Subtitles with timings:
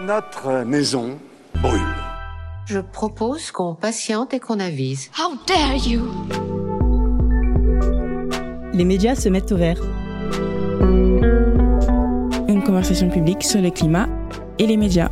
[0.00, 1.18] Notre maison
[1.60, 1.80] brûle.
[2.64, 5.10] Je propose qu'on patiente et qu'on avise.
[5.18, 6.00] How dare you
[8.72, 9.78] Les médias se mettent au vert.
[12.48, 14.08] Une conversation publique sur le climat
[14.58, 15.10] et les médias.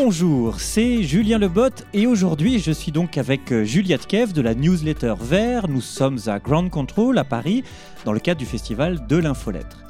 [0.00, 4.54] Bonjour, c'est Julien Lebotte et aujourd'hui je suis donc avec euh, Juliette Kev de la
[4.54, 5.66] newsletter Vert.
[5.66, 7.64] Nous sommes à Ground Control à Paris
[8.04, 9.84] dans le cadre du festival de l'infolettre.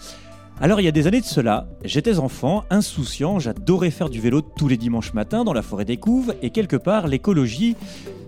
[0.62, 4.40] Alors il y a des années de cela, j'étais enfant, insouciant, j'adorais faire du vélo
[4.40, 7.76] tous les dimanches matins dans la forêt des Couves et quelque part l'écologie,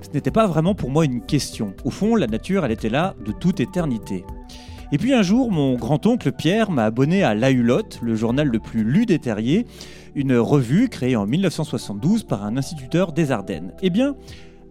[0.02, 1.72] ce n'était pas vraiment pour moi une question.
[1.84, 4.26] Au fond, la nature, elle était là de toute éternité.
[4.92, 8.58] Et puis un jour, mon grand-oncle Pierre m'a abonné à La Hulotte, le journal le
[8.58, 9.64] plus lu des terriers,
[10.14, 13.72] une revue créée en 1972 par un instituteur des Ardennes.
[13.82, 14.16] Eh bien,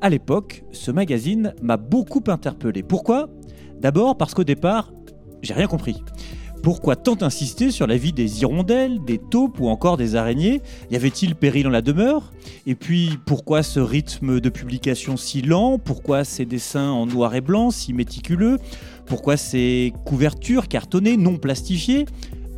[0.02, 2.84] à l'époque, ce magazine m'a beaucoup interpellé.
[2.84, 3.30] Pourquoi?
[3.80, 4.94] D'abord parce qu'au départ,
[5.42, 6.02] j'ai rien compris.
[6.62, 10.62] Pourquoi tant insister sur la vie des hirondelles, des taupes ou encore des araignées?
[10.92, 12.34] Y avait-il péril en la demeure?
[12.66, 15.80] Et puis, pourquoi ce rythme de publication si lent?
[15.80, 18.60] Pourquoi ces dessins en noir et blanc si méticuleux?
[19.06, 22.06] Pourquoi ces couvertures cartonnées non plastifiées?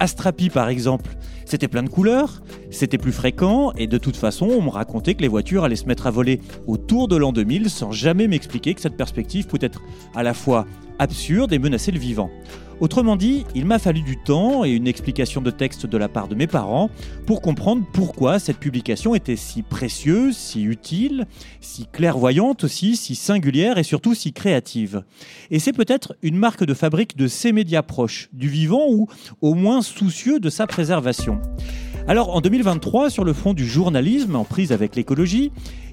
[0.02, 1.12] Astrapi par exemple,
[1.46, 5.22] c'était plein de couleurs, c'était plus fréquent et de toute façon on me racontait que
[5.22, 8.82] les voitures allaient se mettre à voler autour de l'an 2000 sans jamais m'expliquer que
[8.82, 9.80] cette perspective pouvait être
[10.16, 10.66] à la fois
[10.98, 12.32] absurde et menacer le vivant.
[12.82, 16.28] Autrement dit, il m'a fallu du temps et une explication de texte de la part
[16.28, 16.90] de mes parents
[17.28, 21.28] pour comprendre pourquoi cette publication était si précieuse, si utile,
[21.60, 25.04] si clairvoyante aussi, si singulière et surtout si créative.
[25.52, 29.08] Et c'est peut-être une marque de fabrique de ces médias proches du vivant ou
[29.42, 31.40] au moins soucieux de sa préservation.
[32.08, 35.52] Alors en 2023, sur le front du journalisme en prise avec l'écologie,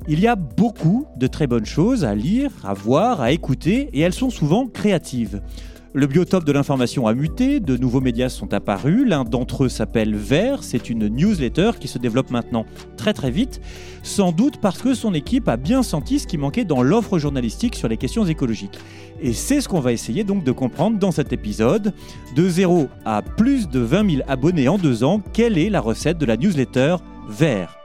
[0.09, 4.01] il y a beaucoup de très bonnes choses à lire, à voir, à écouter, et
[4.01, 5.43] elles sont souvent créatives.
[5.95, 10.15] Le biotope de l'information a muté, de nouveaux médias sont apparus, l'un d'entre eux s'appelle
[10.15, 12.67] Vert, c'est une newsletter qui se développe maintenant
[12.99, 13.63] très très vite,
[14.03, 17.75] sans doute parce que son équipe a bien senti ce qui manquait dans l'offre journalistique
[17.75, 18.79] sur les questions écologiques.
[19.23, 21.95] Et c'est ce qu'on va essayer donc de comprendre dans cet épisode.
[22.37, 26.19] De 0 à plus de 20 000 abonnés en deux ans, quelle est la recette
[26.19, 26.97] de la newsletter
[27.31, 27.78] Vert?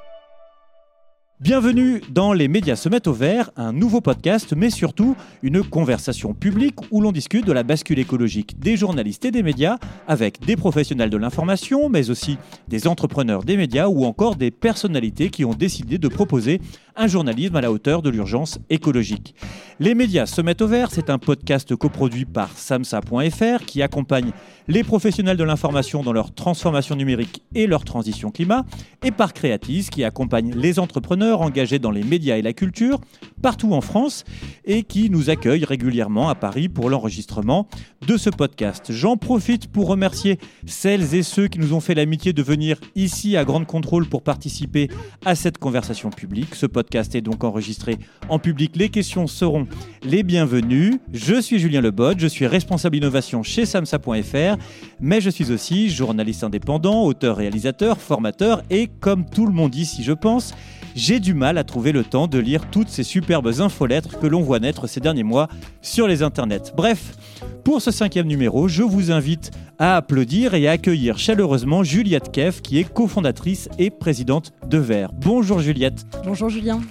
[1.43, 6.33] Bienvenue dans Les médias se mettent au vert, un nouveau podcast, mais surtout une conversation
[6.33, 9.77] publique où l'on discute de la bascule écologique des journalistes et des médias
[10.07, 12.37] avec des professionnels de l'information, mais aussi
[12.69, 16.61] des entrepreneurs des médias ou encore des personnalités qui ont décidé de proposer
[16.95, 19.35] un journalisme à la hauteur de l'urgence écologique.
[19.79, 24.31] Les médias se mettent au vert, c'est un podcast coproduit par samsa.fr qui accompagne
[24.67, 28.65] les professionnels de l'information dans leur transformation numérique et leur transition climat,
[29.03, 33.01] et par Creatis qui accompagne les entrepreneurs engagés dans les médias et la culture
[33.41, 34.23] partout en France
[34.63, 37.67] et qui nous accueille régulièrement à Paris pour l'enregistrement
[38.07, 38.91] de ce podcast.
[38.91, 43.35] J'en profite pour remercier celles et ceux qui nous ont fait l'amitié de venir ici
[43.35, 44.89] à Grande Contrôle pour participer
[45.25, 46.55] à cette conversation publique.
[46.93, 47.97] Est donc enregistré
[48.29, 48.75] en public.
[48.75, 49.67] Les questions seront
[50.03, 50.99] les bienvenues.
[51.11, 54.57] Je suis Julien Lebot, je suis responsable innovation chez samsa.fr,
[54.99, 60.03] mais je suis aussi journaliste indépendant, auteur, réalisateur, formateur et comme tout le monde ici
[60.03, 60.53] je pense,
[60.95, 64.41] j'ai du mal à trouver le temps de lire toutes ces superbes infolettres que l'on
[64.41, 65.47] voit naître ces derniers mois
[65.81, 66.71] sur les internets.
[66.75, 67.17] Bref,
[67.63, 72.61] pour ce cinquième numéro, je vous invite à applaudir et à accueillir chaleureusement Juliette Keff,
[72.61, 75.11] qui est cofondatrice et présidente de Vert.
[75.13, 76.05] Bonjour Juliette.
[76.25, 76.81] Bonjour Julien.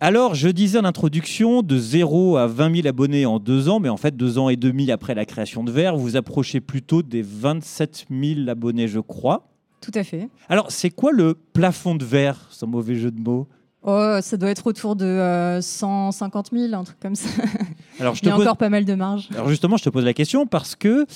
[0.00, 3.90] Alors, je disais en introduction, de 0 à 20 000 abonnés en deux ans, mais
[3.90, 7.22] en fait, deux ans et demi après la création de Vert, vous approchez plutôt des
[7.22, 9.50] 27 000 abonnés, je crois.
[9.82, 10.28] Tout à fait.
[10.48, 13.46] Alors, c'est quoi le plafond de verre, sans mauvais jeu de mots?
[13.82, 17.28] Oh, ça doit être autour de euh, 150 000, un truc comme ça.
[17.98, 19.28] Alors, je Il y a pose- encore pas mal de marge.
[19.34, 21.06] Alors justement, je te pose la question parce que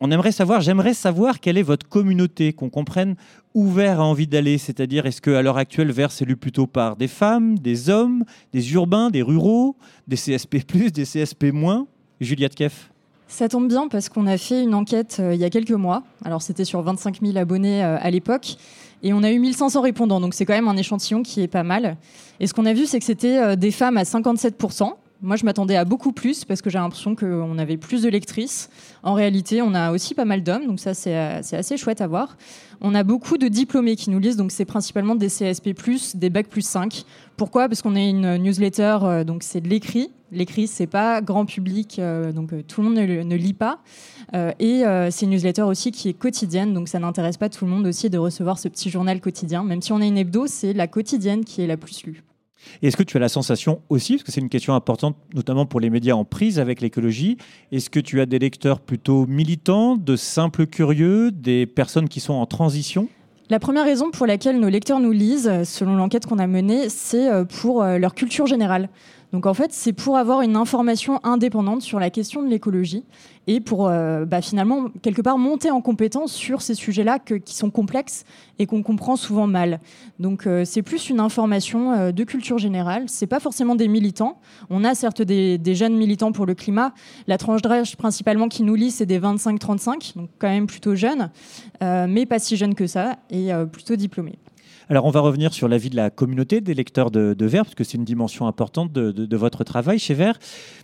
[0.00, 3.14] on aimerait savoir, j'aimerais savoir quelle est votre communauté, qu'on comprenne
[3.54, 4.58] où Vert a envie d'aller.
[4.58, 8.74] C'est-à-dire, est-ce qu'à l'heure actuelle, Vert c'est lu plutôt par des femmes, des hommes, des
[8.74, 9.74] urbains, des ruraux,
[10.06, 10.58] des CSP+,
[10.92, 11.86] des CSP-.
[12.20, 12.90] Juliette Keff
[13.26, 16.02] Ça tombe bien parce qu'on a fait une enquête euh, il y a quelques mois.
[16.26, 18.56] Alors c'était sur 25 000 abonnés euh, à l'époque.
[19.02, 20.20] Et on a eu 1500 répondants.
[20.20, 21.96] Donc c'est quand même un échantillon qui est pas mal.
[22.40, 24.92] Et ce qu'on a vu, c'est que c'était euh, des femmes à 57%.
[25.26, 28.70] Moi, je m'attendais à beaucoup plus parce que j'ai l'impression qu'on avait plus de lectrices.
[29.02, 32.06] En réalité, on a aussi pas mal d'hommes, donc ça, c'est euh, assez chouette à
[32.06, 32.36] voir.
[32.80, 35.74] On a beaucoup de diplômés qui nous lisent, donc c'est principalement des CSP+,
[36.14, 37.02] des Bac plus 5.
[37.36, 37.68] Pourquoi?
[37.68, 40.12] Parce qu'on est une newsletter, euh, donc c'est de l'écrit.
[40.30, 43.80] L'écrit, c'est pas grand public, euh, donc tout le monde ne, ne lit pas.
[44.60, 47.86] Et c'est une newsletter aussi qui est quotidienne, donc ça n'intéresse pas tout le monde
[47.88, 49.64] aussi de recevoir ce petit journal quotidien.
[49.64, 52.22] Même si on a une hebdo, c'est la quotidienne qui est la plus lue.
[52.82, 55.80] Est-ce que tu as la sensation aussi, parce que c'est une question importante, notamment pour
[55.80, 57.36] les médias en prise avec l'écologie,
[57.72, 62.34] est-ce que tu as des lecteurs plutôt militants, de simples curieux, des personnes qui sont
[62.34, 63.08] en transition?
[63.48, 67.30] La première raison pour laquelle nos lecteurs nous lisent, selon l'enquête qu'on a menée, c'est
[67.30, 68.88] euh, pour euh, leur culture générale.
[69.32, 73.04] Donc en fait, c'est pour avoir une information indépendante sur la question de l'écologie
[73.46, 77.70] et pour euh, bah, finalement quelque part monter en compétence sur ces sujets-là qui sont
[77.70, 78.24] complexes
[78.58, 79.80] et qu'on comprend souvent mal.
[80.18, 83.04] Donc euh, c'est plus une information euh, de culture générale.
[83.08, 84.38] C'est pas forcément des militants.
[84.70, 86.92] On a certes des, des jeunes militants pour le climat.
[87.26, 91.30] La tranche d'âge principalement qui nous lit, c'est des 25-35, donc quand même plutôt jeunes,
[91.80, 94.38] mais pas si jeunes que ça et plutôt diplômés.
[94.88, 97.64] Alors, on va revenir sur la vie de la communauté des lecteurs de, de Vert,
[97.64, 100.38] parce que c'est une dimension importante de, votre travail chez Vert.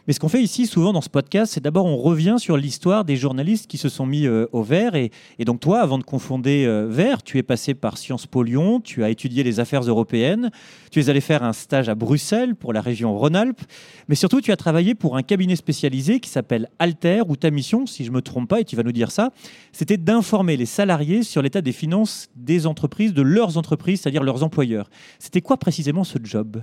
[0.08, 3.04] Mais ce qu'on fait ici, souvent dans ce podcast, c'est d'abord on revient sur l'histoire
[3.04, 4.96] des journalistes qui se sont mis euh, au Vert.
[4.96, 5.12] Et,
[5.44, 9.04] donc, toi, avant de confonder euh, Vert, tu es passé par Sciences Po Lyon, tu
[9.04, 10.50] as étudié les affaires européennes,
[10.90, 13.62] tu es allé faire un stage à Bruxelles pour la région Rhône-Alpes,
[14.08, 17.86] mais surtout, tu as travaillé pour un cabinet spécialisé qui s'appelle Alter, où ta mission,
[17.86, 19.30] si je ne me trompe pas, et tu vas nous dire ça,
[19.70, 24.42] c'était d'informer les salariés sur l'état des finances des entreprises, de leurs entreprises c'est-à-dire leurs
[24.42, 24.90] employeurs.
[25.18, 26.62] C'était quoi précisément ce job?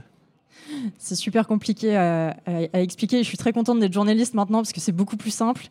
[0.97, 2.35] C'est super compliqué à,
[2.73, 3.23] expliquer.
[3.23, 5.67] Je suis très contente d'être journaliste maintenant parce que c'est beaucoup plus simple.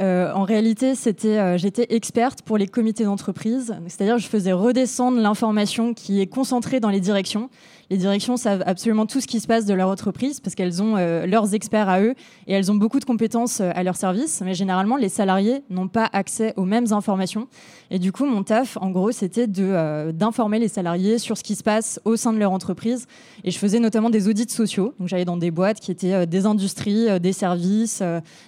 [0.00, 5.18] Euh, en réalité, c'était, euh, j'étais experte pour les comités d'entreprise, c'est-à-dire je faisais redescendre
[5.18, 7.50] l'information qui est concentrée dans les directions
[7.90, 10.96] les directions savent absolument tout ce qui se passe de leur entreprise parce qu'elles ont
[10.96, 12.14] euh, leurs experts à eux
[12.46, 14.42] et elles ont beaucoup de compétences euh, à leur service.
[14.44, 17.48] Mais généralement, les salariés n'ont pas accès aux mêmes informations.
[17.90, 21.54] Et du coup, mon taf, en gros, c'était euh, d'informer les salariés sur ce qui
[21.54, 23.06] se passe au sein de leur entreprise.
[23.44, 24.94] Et je faisais notamment des audits sociaux.
[24.98, 28.02] Donc, j'allais dans des boîtes qui étaient des industries, des services,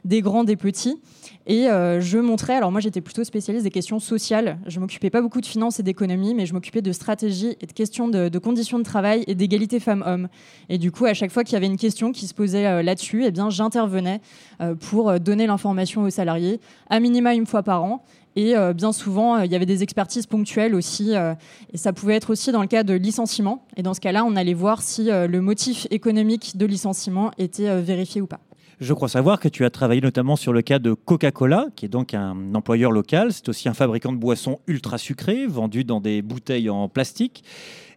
[0.05, 1.01] des grands, des petits.
[1.49, 4.59] Et euh, je montrais, alors moi j'étais plutôt spécialiste des questions sociales.
[4.67, 7.73] Je m'occupais pas beaucoup de finances et d'économie, mais je m'occupais de stratégie et de
[7.73, 10.29] questions de, conditions de travail et d'égalité femmes-hommes.
[10.69, 12.83] Et du coup, à chaque fois qu'il y avait une question qui se posait euh,
[12.83, 14.21] là-dessus, eh bien j'intervenais
[14.61, 16.59] euh, pour donner l'information aux salariés,
[16.91, 18.03] à minima une fois par an.
[18.39, 21.15] Et bien souvent, il y avait des expertises ponctuelles aussi.
[21.15, 23.65] et ça pouvait être aussi dans le cas de licenciement.
[23.79, 28.21] Et dans ce cas-là, on allait voir si le motif économique de licenciement était vérifié
[28.21, 28.41] ou pas.
[28.79, 31.89] Je crois savoir que tu as travaillé notamment sur le cas de Coca-Cola, qui est
[31.89, 33.33] donc un employeur local.
[33.33, 37.43] C'est aussi un fabricant de boissons ultra sucrées, vendues dans des bouteilles en plastique.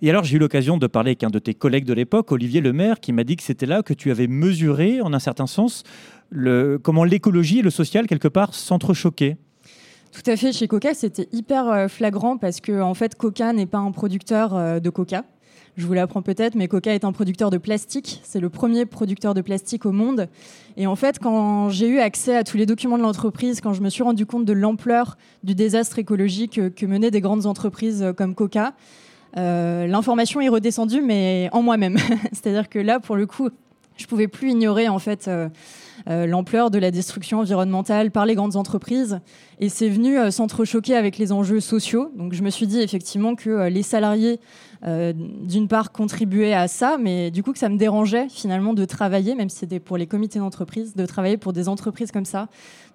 [0.01, 2.61] Et alors, j'ai eu l'occasion de parler avec un de tes collègues de l'époque, Olivier
[2.61, 5.83] Lemaire, qui m'a dit que c'était là que tu avais mesuré, en un certain sens,
[6.81, 9.35] comment l'écologie et le social, quelque part, s'entrechoquaient.
[10.13, 10.53] Tout à fait.
[10.53, 14.55] Chez Coca, c'était hyper euh, flagrant parce que, en fait, Coca n'est pas un producteur
[14.55, 15.25] euh, de Coca.
[15.77, 18.21] Je vous l'apprends peut-être, mais Coca est un producteur de plastique.
[18.23, 20.27] C'est le premier producteur de plastique au monde.
[20.77, 23.81] Et en fait, quand j'ai eu accès à tous les documents de l'entreprise, quand je
[23.81, 28.35] me suis rendu compte de l'ampleur du désastre écologique que menaient des grandes entreprises comme
[28.35, 28.73] Coca,
[29.37, 31.97] euh, l'information est redescendue, mais en moi-même.
[32.33, 33.49] C'est-à-dire que là, pour le coup,
[33.97, 35.49] je pouvais plus ignorer en fait euh,
[36.09, 39.19] euh, l'ampleur de la destruction environnementale par les grandes entreprises.
[39.59, 42.11] Et c'est venu s'entrechoquer avec les enjeux sociaux.
[42.15, 44.39] Donc je me suis dit effectivement que les salariés
[44.87, 48.85] euh, d'une part contribuer à ça, mais du coup que ça me dérangeait finalement de
[48.85, 52.47] travailler, même si c'était pour les comités d'entreprise, de travailler pour des entreprises comme ça.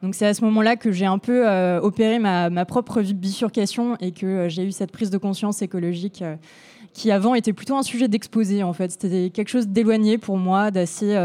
[0.02, 3.96] Donc c'est à ce moment-là que j'ai un peu euh, opéré ma, ma, propre bifurcation
[4.00, 6.24] et que euh, j'ai eu cette prise de conscience écologique
[6.94, 8.90] qui avant était plutôt un sujet d'exposé en fait.
[8.92, 11.18] C'était quelque chose d'éloigné pour moi, d'assez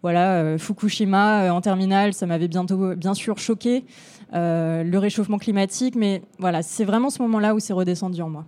[0.00, 3.84] voilà Fukushima en terminale, ça m'avait bientôt bien sûr choqué
[4.32, 8.46] le réchauffement climatique, mais voilà c'est vraiment ce moment-là où c'est redescendu en moi.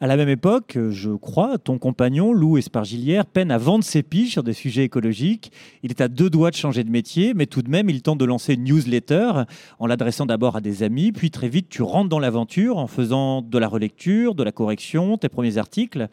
[0.00, 4.32] À la même époque, je crois, ton compagnon, Lou Espargilière, peine à vendre ses piges
[4.32, 5.52] sur des sujets écologiques.
[5.82, 8.18] Il est à deux doigts de changer de métier, mais tout de même, il tente
[8.18, 9.44] de lancer une newsletter
[9.78, 13.42] en l'adressant d'abord à des amis, puis très vite, tu rentres dans l'aventure en faisant
[13.42, 16.08] de la relecture, de la correction, tes premiers articles.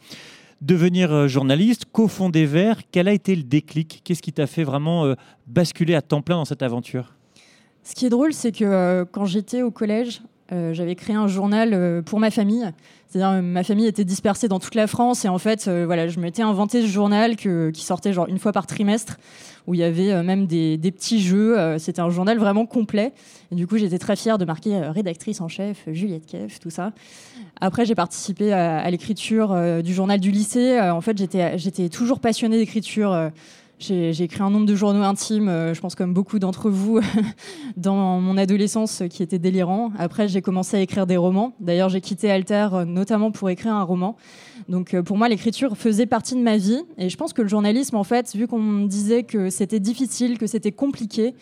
[0.62, 4.02] Devenir euh, journaliste, cofonder Verts, quel a été le déclic?
[4.06, 5.16] Qu'est-ce qui t'a fait vraiment euh,
[5.46, 7.16] basculer à temps plein dans cette aventure?
[7.84, 10.22] Ce qui est drôle, c'est que euh, quand j'étais au collège,
[10.72, 12.64] j'avais créé un journal pour ma famille.
[13.14, 16.20] C'est-à-dire, ma famille était dispersée dans toute la France et en fait, euh, voilà, je
[16.20, 19.20] m'étais inventé ce journal qui sortait genre une fois par trimestre,
[19.68, 21.78] où il y avait même des, petits jeux.
[21.78, 23.14] C'était un journal vraiment complet.
[23.52, 26.92] Et du coup, j'étais très fière de marquer rédactrice en chef, Juliette Keff, tout ça.
[27.62, 30.82] Après, j'ai participé à, l'écriture du journal du lycée.
[30.82, 33.32] en fait, j'étais toujours passionnée d'écriture.
[33.80, 37.02] J'ai écrit un nombre de journaux intimes, euh, je pense comme beaucoup d'entre vous,
[37.78, 39.92] dans mon adolescence qui était délirant.
[39.98, 41.54] Après, j'ai commencé à écrire des romans.
[41.60, 44.16] D'ailleurs, j'ai quitté Alter euh, notamment pour écrire un roman.
[44.70, 46.82] Donc euh, pour moi, l'écriture faisait partie de ma vie.
[46.98, 50.38] Et je pense que le journalisme, en fait, vu qu'on me disait que c'était difficile,
[50.38, 51.36] que c'était compliqué,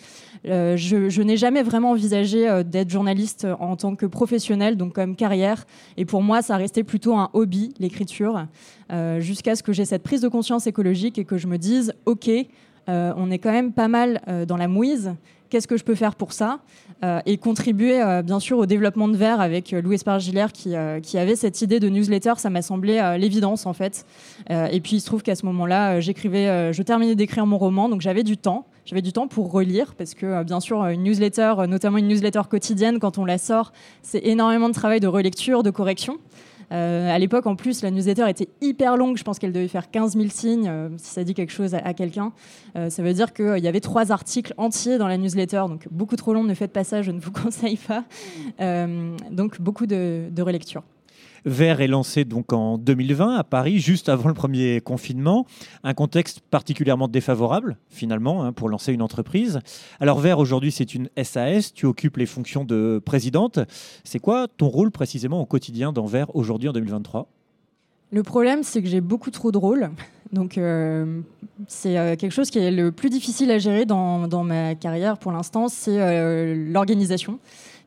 [0.47, 5.15] Euh, je, n'ai jamais vraiment envisagé euh, d'être journaliste en tant que professionnel, donc comme
[5.15, 5.65] carrière.
[5.97, 8.47] Et pour moi, ça restait plutôt un hobby, l'écriture,
[8.91, 11.93] euh, jusqu'à ce que j'ai cette prise de conscience écologique et que je me dise,
[12.05, 12.29] OK,
[12.89, 15.13] euh, on est quand même pas mal euh, dans la mouise.
[15.51, 16.59] Qu'est-ce que je peux faire pour ça
[17.03, 20.75] Euh, Et contribuer, euh, bien sûr, au développement de Vert avec euh, Louis Espargilière qui,
[20.75, 22.33] euh, qui avait cette idée de newsletter.
[22.37, 24.05] Ça m'a semblé euh, l'évidence, en fait.
[24.49, 27.45] Euh, et puis, il se trouve qu'à ce moment-là, euh, j'écrivais, euh, je terminais d'écrire
[27.45, 28.65] mon roman, donc j'avais du temps.
[28.85, 32.07] J'avais du temps pour relire parce que, euh, bien sûr, une newsletter, euh, notamment une
[32.07, 33.71] newsletter quotidienne, quand on la sort,
[34.01, 36.19] c'est énormément de travail de relecture, de correction.
[36.71, 39.17] Euh, à l'époque, en plus, la newsletter était hyper longue.
[39.17, 41.93] Je pense qu'elle devait faire 15 000 signes, euh, si ça dit quelque chose à,
[41.93, 42.31] quelqu'un.
[42.77, 46.15] Euh, ça veut dire qu'il y avait trois articles entiers dans la newsletter, donc beaucoup
[46.15, 46.43] trop long.
[46.43, 48.03] Ne faites pas ça, je ne vous conseille pas.
[48.61, 50.83] Euh, donc beaucoup de relecture.
[51.45, 55.45] Vert est lancé donc en 2020 à Paris, juste avant le premier confinement.
[55.83, 59.59] Un contexte particulièrement défavorable, finalement, hein, pour lancer une entreprise.
[59.99, 61.73] Alors, Vert, aujourd'hui, c'est une SAS.
[61.73, 63.59] Tu occupes les fonctions de présidente.
[64.03, 67.27] C'est quoi ton rôle précisément au quotidien dans Vert aujourd'hui en 2023
[68.11, 69.89] Le problème, c'est que j'ai beaucoup trop de rôles.
[70.31, 71.21] Donc, euh,
[71.67, 75.17] c'est euh, quelque chose qui est le plus difficile à gérer dans, dans ma carrière
[75.17, 77.39] pour l'instant, c'est euh, l'organisation.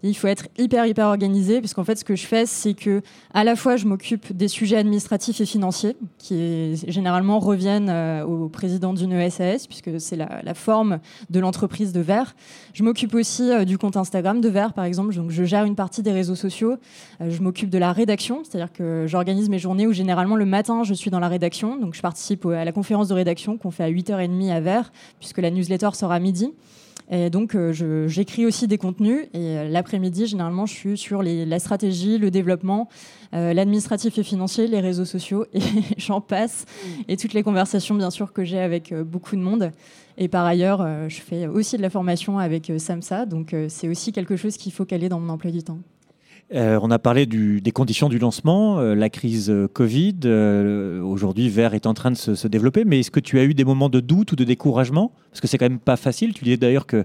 [0.07, 3.01] Il faut être hyper, hyper organisé, puisqu'en fait, ce que je fais, c'est que
[3.33, 8.51] à la fois, je m'occupe des sujets administratifs et financiers, qui généralement reviennent euh, au
[8.51, 10.99] président d'une SAS, puisque c'est la, forme
[11.31, 12.37] de l'entreprise de Vert.
[12.75, 15.15] Je m'occupe aussi euh, du compte Instagram de Vert, par exemple.
[15.15, 16.77] Donc, je gère une partie des réseaux sociaux.
[17.23, 20.83] Euh, je m'occupe de la rédaction, c'est-à-dire que j'organise mes journées où généralement le matin,
[20.85, 21.79] je suis dans la rédaction.
[21.79, 25.39] Donc, je participe à la conférence de rédaction qu'on fait à 8h30 à Vert, puisque
[25.39, 26.53] la newsletter sort à midi.
[27.11, 29.27] Et donc, euh, j'écris aussi des contenus.
[29.35, 32.89] Et euh, l'après-midi, généralement, je suis sur les- la stratégie, le développement,
[33.35, 35.61] euh, l'administratif et financier, les réseaux sociaux, et
[35.99, 36.65] j'en passe.
[37.09, 39.71] Et toutes les conversations, bien sûr, que j'ai avec beaucoup de monde.
[40.17, 43.27] Et par ailleurs, je fais aussi de la formation avec SAMSA.
[43.27, 45.79] Donc, c'est aussi quelque chose qu'il faut caler dans mon emploi du temps.
[46.55, 50.21] Euh, on a parlé des conditions du lancement, euh, la crise euh, Covid.
[51.03, 53.55] Aujourd'hui, Vert est en train de se, se développer, mais est-ce que tu as eu
[53.55, 55.11] des moments de doute ou de découragement?
[55.31, 56.33] Parce que c'est quand même pas facile.
[56.33, 57.05] Tu disais d'ailleurs que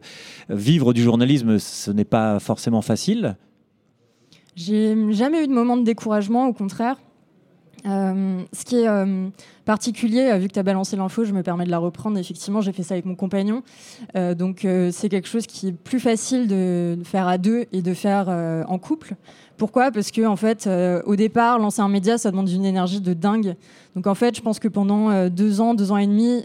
[0.49, 3.37] vivre du journalisme, ce n'est pas forcément facile.
[4.55, 6.97] J'ai jamais eu de moment de découragement, au contraire.
[7.85, 9.29] Euh, ce qui est euh,
[9.65, 12.17] particulier, euh, vu que tu as balancé l'info, je me permets de la reprendre.
[12.17, 13.63] Effectivement, j'ai fait ça avec mon compagnon.
[14.15, 18.29] Donc, c'est quelque chose qui est plus facile de, faire à deux et de faire
[18.29, 19.15] en couple.
[19.57, 19.91] Pourquoi?
[19.91, 20.69] Parce que, en fait,
[21.05, 23.55] au départ, lancer un média, ça demande une énergie de dingue.
[23.95, 26.43] Donc, en fait, je pense que pendant deux ans, deux ans et demi,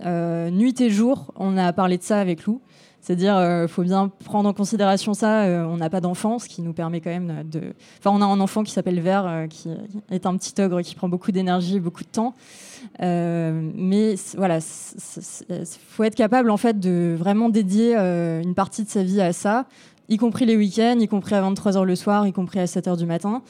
[0.53, 2.61] nuit et jour, on a parlé de ça avec Lou.
[3.05, 5.45] C'est-à-dire, il faut bien prendre en considération ça.
[5.45, 7.75] euh, on n'a pas d'enfant, ce qui nous permet quand même de.
[7.99, 9.69] Enfin, on a un enfant qui s'appelle Vert, euh, qui
[10.11, 12.35] est un petit ogre qui prend beaucoup d'énergie beaucoup de temps.
[13.03, 18.85] Euh, mais voilà, il faut être capable en fait de vraiment dédier euh, une partie
[18.85, 19.67] de sa vie à ça,
[20.09, 23.07] y compris les week-ends, y compris à 23h le soir, y compris à 7h du
[23.07, 23.43] matin.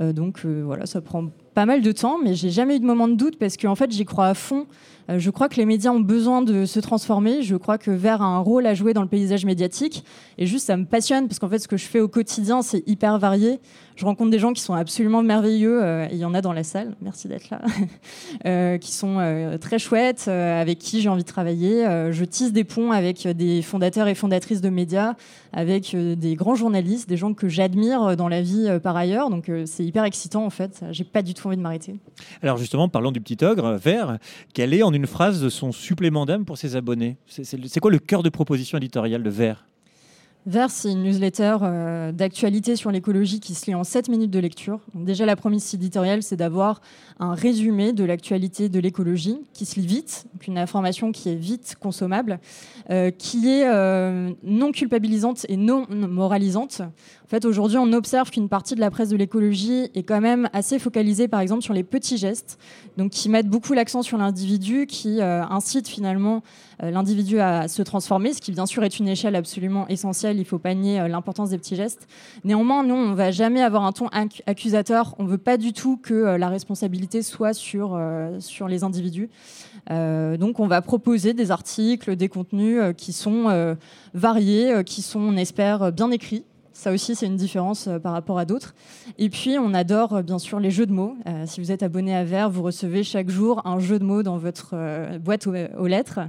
[0.00, 2.84] Euh, donc euh, voilà, ça prend pas mal de temps, mais j'ai jamais eu de
[2.84, 4.66] moment de doute parce qu'en fait, j'y crois à fond.
[5.10, 7.42] Euh, je crois que les médias ont besoin de se transformer.
[7.42, 10.04] Je crois que Vert a un rôle à jouer dans le paysage médiatique.
[10.38, 12.86] Et juste, ça me passionne parce qu'en fait, ce que je fais au quotidien, c'est
[12.86, 13.60] hyper varié.
[13.96, 15.82] Je rencontre des gens qui sont absolument merveilleux.
[15.82, 16.94] euh, il y en a dans la salle.
[17.02, 17.60] Merci d'être là.
[18.46, 19.02] euh, qui sont
[19.60, 21.84] très chouettes, avec qui j'ai envie de travailler.
[22.10, 25.14] Je tisse des ponts avec des fondateurs et fondatrices de médias,
[25.52, 29.30] avec des grands journalistes, des gens que j'admire dans la vie par ailleurs.
[29.30, 30.82] Donc, c'est hyper excitant en fait.
[30.90, 31.96] J'ai pas du tout envie de m'arrêter.
[32.42, 34.18] Alors justement, parlons du petit ogre, Vert.
[34.54, 37.16] Quel est en une phrase son supplément d'âme pour ses abonnés?
[37.26, 39.64] C'est quoi le cœur de proposition éditoriale de Vert?
[40.44, 44.40] Vert, c'est une newsletter euh, d'actualité sur l'écologie qui se lit en 7 minutes de
[44.40, 44.80] lecture.
[44.92, 46.80] Donc déjà, la promesse éditoriale, c'est d'avoir
[47.22, 51.76] un résumé de l'actualité de l'écologie qui se lit vite, une information qui est vite
[51.78, 52.40] consommable,
[52.90, 56.80] euh, qui est euh, non culpabilisante et non moralisante.
[56.80, 60.50] En fait, aujourd'hui, on observe qu'une partie de la presse de l'écologie est quand même
[60.52, 62.58] assez focalisée, par exemple, sur les petits gestes,
[62.98, 66.42] donc qui mettent beaucoup l'accent sur l'individu, qui euh, incitent finalement
[66.82, 70.36] euh, l'individu à se transformer, ce qui bien sûr est une échelle absolument essentielle.
[70.36, 72.08] Il ne faut pas nier l'importance des petits gestes.
[72.44, 75.14] Néanmoins, nous, on va jamais avoir un ton ac- accusateur.
[75.18, 79.28] On veut pas du tout que la responsabilité soit sur euh, sur les individus.
[79.90, 83.76] Euh, donc, on va proposer des articles, des contenus euh, qui sont
[84.14, 86.44] variés, qui sont, on espère, bien écrits.
[86.72, 88.74] Ça aussi, c'est une différence par rapport à d'autres.
[89.18, 91.16] Et puis, on adore bien sûr les jeux de mots.
[91.44, 94.38] Si vous êtes abonné à Vert, vous recevez chaque jour un jeu de mots dans
[94.38, 94.74] votre
[95.18, 96.20] boîte aux, lettres.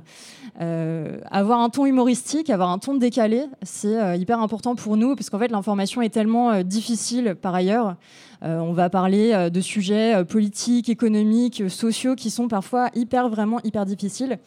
[0.59, 5.39] Avoir un ton humoristique, avoir un ton décalé, c'est hyper important pour nous parce qu'en
[5.39, 7.95] fait, l'information est tellement difficile par ailleurs.
[8.43, 13.29] Euh, on va parler euh, de sujets euh, politiques, économiques, sociaux qui sont parfois hyper,
[13.29, 14.37] vraiment hyper difficiles.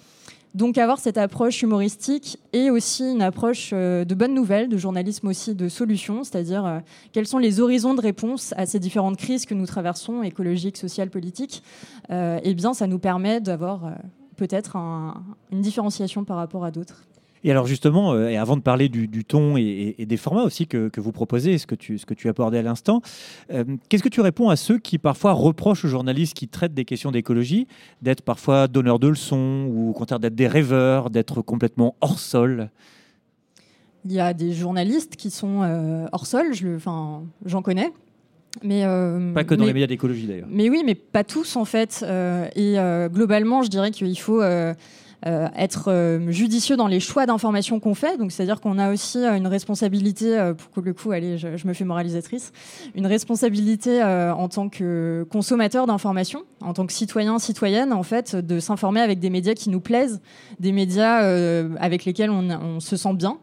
[0.54, 5.54] Donc avoir cette approche humoristique et aussi une approche de bonnes nouvelles, de journalisme aussi
[5.54, 6.80] de solutions, c'est-à-dire
[7.12, 11.10] quels sont les horizons de réponse à ces différentes crises que nous traversons, écologiques, sociales,
[11.10, 11.62] politiques,
[12.08, 13.96] eh bien ça nous permet d'avoir
[14.36, 14.78] peut-être
[15.52, 17.02] une différenciation par rapport à d'autres.
[17.44, 20.90] Et alors justement, euh, et avant de parler du, ton et, des formats aussi que,
[20.96, 23.02] vous proposez, ce que tu, ce que tu abordé à l'instant,
[23.52, 26.84] euh, qu'est-ce que tu réponds à ceux qui parfois reprochent aux journalistes qui traitent des
[26.84, 27.66] questions d'écologie
[28.02, 32.70] d'être parfois donneurs de leçons ou au contraire d'être des rêveurs, d'être complètement hors sol?
[34.04, 37.92] Il y a des journalistes qui sont euh, hors sol, j'en connais.
[38.62, 38.84] Mais
[39.34, 40.48] pas que dans les médias d'écologie d'ailleurs.
[40.50, 42.02] Mais oui, mais pas tous en fait.
[42.56, 42.76] et
[43.12, 44.40] globalement, je dirais qu'il faut
[45.56, 48.16] être euh, judicieux dans les choix d'informations qu'on fait.
[48.16, 51.84] Donc, c'est-à-dire qu'on a aussi euh, une responsabilité, pour le coup, allez, je, me fais
[51.84, 52.52] moralisatrice,
[52.94, 58.60] une responsabilité en tant que consommateur d'informations, en tant que citoyen, citoyenne, en fait, de
[58.60, 60.20] s'informer avec des médias qui nous plaisent,
[60.60, 61.18] des médias
[61.78, 63.38] avec lesquels on se sent bien.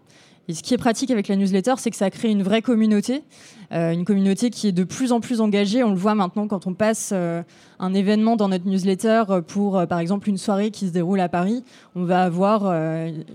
[0.49, 3.23] Et ce qui est pratique avec la newsletter, c'est que ça crée une vraie communauté,
[3.71, 5.83] euh, une communauté qui est de plus en plus engagée.
[5.83, 7.41] On le voit maintenant quand on passe euh,
[7.79, 11.29] un événement dans notre newsletter pour, euh, par exemple, une soirée qui se déroule à
[11.29, 11.63] Paris.
[11.95, 12.65] On va avoir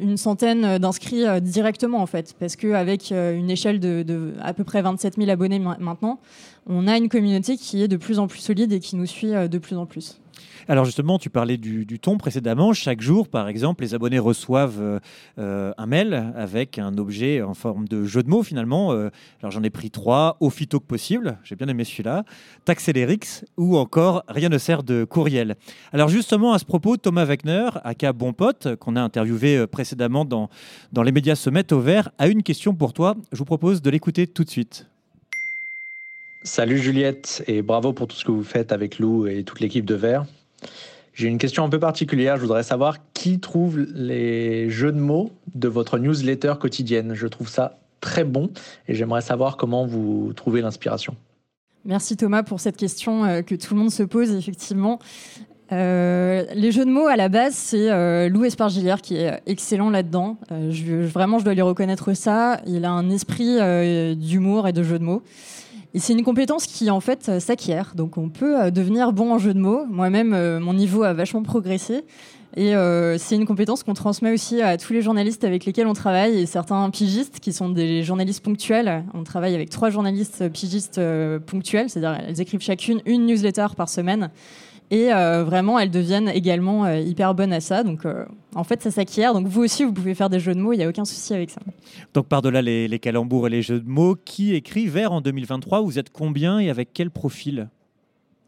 [0.01, 4.83] une centaine d'inscrits directement, en fait, parce qu'avec une échelle de, de, à peu près
[4.83, 6.19] 27 000 abonnés maintenant,
[6.67, 9.33] on a une communauté qui est de plus en plus solide et qui nous suit
[9.33, 10.19] de plus en plus.
[10.71, 12.75] Alors justement, tu parlais du, ton précédemment.
[12.75, 15.01] Chaque jour, par exemple, les abonnés reçoivent euh,
[15.39, 18.93] euh, un mail avec un objet en forme de jeu de mots finalement.
[18.93, 19.09] Euh,
[19.41, 22.25] alors j'en ai pris trois, au phyto que possible, j'ai bien aimé celui-là,
[22.67, 25.57] Taxelérix ou encore Rien ne sert de courriel.
[25.95, 30.51] Alors justement, à ce propos, Thomas Wagner, aka Bon Pote, qu'on a interviewé précédemment dans,
[30.93, 33.17] dans les médias se mettent au vert, a une question pour toi.
[33.33, 34.87] Je vous propose de l'écouter tout de suite.
[36.43, 39.87] Salut Juliette et bravo pour tout ce que vous faites avec Lou et toute l'équipe
[39.87, 40.27] de Vert.
[41.15, 42.37] J'ai une question un peu particulière.
[42.37, 47.15] Je voudrais savoir qui trouve les jeux de mots de votre newsletter quotidienne.
[47.15, 48.51] Je trouve ça très bon
[48.87, 51.17] et j'aimerais savoir comment vous trouvez l'inspiration.
[51.85, 54.99] Merci Thomas pour cette question euh, que tout le monde se pose effectivement.
[55.71, 59.91] Euh, les jeux de mots à la base, c'est euh, Lou Espargilière qui est excellent
[59.91, 60.37] là-dedans.
[60.51, 62.61] vraiment, je dois lui reconnaître ça.
[62.67, 63.57] Il a un esprit
[64.17, 65.23] d'humour et de jeux de mots.
[65.95, 67.93] Et c'est une compétence qui en fait euh, s'acquiert.
[67.95, 69.87] Donc on peut euh, devenir bon en jeu de mots.
[69.89, 72.05] Moi-même, euh, mon niveau a vachement progressé.
[72.57, 72.73] Et
[73.19, 76.47] c'est une compétence qu'on transmet aussi à tous les journalistes avec lesquels on travaille et
[76.47, 79.05] certains pigistes qui sont des journalistes ponctuels.
[79.13, 80.99] On travaille avec trois journalistes pigistes
[81.47, 84.31] ponctuels, c'est-à-dire elles écrivent chacune une newsletter par semaine.
[84.91, 87.83] Et euh, vraiment, elles deviennent également euh, hyper bonnes à ça.
[87.83, 88.25] Donc, euh,
[88.55, 89.35] en fait, ça s'acquiert.
[89.35, 90.73] Donc, vous aussi, vous pouvez faire des jeux de mots.
[90.73, 91.61] Il n'y a aucun souci avec ça.
[92.15, 95.83] Donc, par-delà les, les, calembours et les jeux de mots, qui écrit Vert en 2023
[95.83, 97.69] Vous êtes combien et avec quel profil?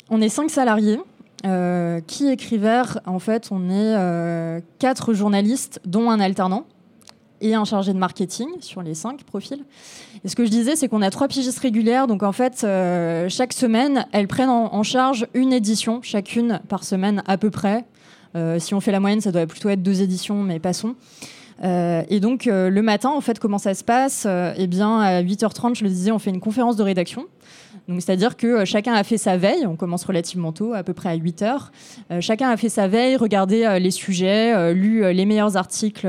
[0.08, 0.98] On est cinq salariés.
[2.06, 3.00] qui écrit Vert?
[3.04, 6.64] En fait, on est quatre journalistes, dont un alternant
[7.40, 9.64] et un chargé de marketing sur les cinq profils.
[10.24, 12.06] Et ce que je disais, c'est qu'on a trois pigistes régulières.
[12.06, 17.22] Donc en fait, euh, chaque semaine, elles prennent en, charge une édition, chacune par semaine
[17.26, 17.84] à peu près.
[18.36, 20.94] Euh, si on fait la moyenne, ça doit plutôt être deux éditions, mais passons.
[21.62, 24.26] Euh, et donc le matin, en fait, comment ça se passe?
[24.56, 27.26] Eh bien, à 8h30, je le disais, on fait une conférence de rédaction
[27.88, 31.08] c'est-à-dire que euh, chacun a fait sa veille, on commence relativement tôt, à peu près
[31.08, 31.72] à 8 heures.
[32.10, 36.06] Euh, chacun a fait sa veille, regardé euh, les sujets, lu les meilleurs articles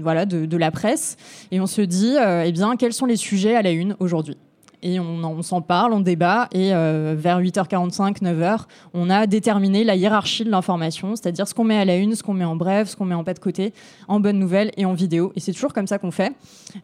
[0.00, 1.16] voilà, de, la presse,
[1.50, 4.36] et on se dit, eh bien, quels sont les sujets à la une aujourd'hui?
[4.82, 8.62] Et on, s'en parle, on débat, et euh, vers 8h45, 9h,
[8.94, 12.22] on a déterminé la hiérarchie de l'information, c'est-à-dire ce qu'on met à la une, ce
[12.22, 13.72] qu'on met en bref, ce qu'on met en pas de côté,
[14.08, 15.32] en bonne nouvelle et en vidéo.
[15.36, 16.32] Et c'est toujours comme ça qu'on fait.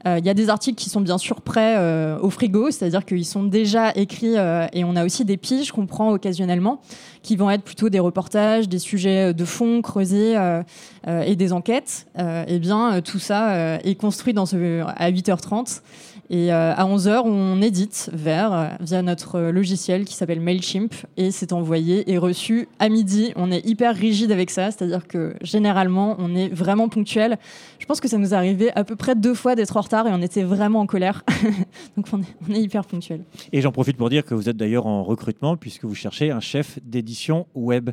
[0.07, 3.05] Euh, il y a des articles qui sont bien sûr prêts euh, au frigo, c'est-à-dire
[3.05, 4.37] qu'ils sont déjà écrits,
[4.73, 6.81] et on a aussi des piges qu'on prend occasionnellement,
[7.23, 10.37] qui vont être plutôt des reportages, des sujets de fond creusés
[11.07, 12.07] et des enquêtes.
[12.17, 15.81] eh bien, tout ça est construit dans ce, à 8h30.
[16.31, 21.31] Et euh, à 11h, on édite vers euh, via notre logiciel qui s'appelle Mailchimp et
[21.31, 23.33] c'est envoyé et reçu à midi.
[23.35, 27.38] On est hyper rigide avec ça, c'est-à-dire que généralement, on est vraiment ponctuel.
[27.79, 30.11] Je pense que ça nous arrivait à peu près deux fois d'être en retard et
[30.12, 31.25] on était vraiment en colère.
[31.97, 33.25] Donc on est, hyper ponctuel.
[33.53, 36.41] Et j'en profite pour dire que vous êtes d'ailleurs en recrutement puisque vous cherchez un
[36.41, 37.91] chef d'édition web.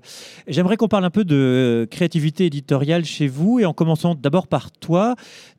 [0.47, 4.71] J'aimerais qu'on parle un peu de créativité éditoriale chez vous et en commençant d'abord par
[4.71, 5.15] toi.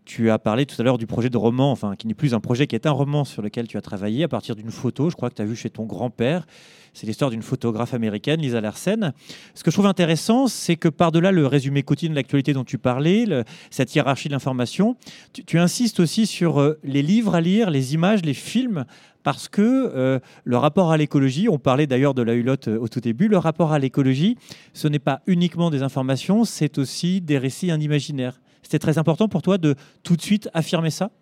[0.07, 2.39] Tu as parlé tout à l'heure du projet de roman, enfin qui n'est plus un
[2.39, 5.17] projet, qui est un roman sur lequel tu as travaillé à partir d'une photo, je
[5.17, 6.47] crois que tu as vu chez ton grand-père.
[6.95, 9.13] C'est l'histoire d'une photographe américaine, Lisa Larsen.
[9.55, 12.79] Ce que je trouve intéressant, c'est que par-delà le résumé quotidien de l'actualité dont tu
[12.79, 13.27] parlais,
[13.69, 14.97] cette hiérarchie de l'information,
[15.33, 18.87] tu, insistes aussi sur euh, les livres à lire, les images, les films,
[19.25, 22.87] parce que euh, le rapport à l'écologie, on parlait d'ailleurs de la hulotte euh, au
[22.87, 24.39] tout début, le rapport à l'écologie,
[24.73, 28.41] ce n'est pas uniquement des informations, c'est aussi des récits, un imaginaire.
[28.67, 31.13] C'était très important pour toi de tout de suite affirmer ça?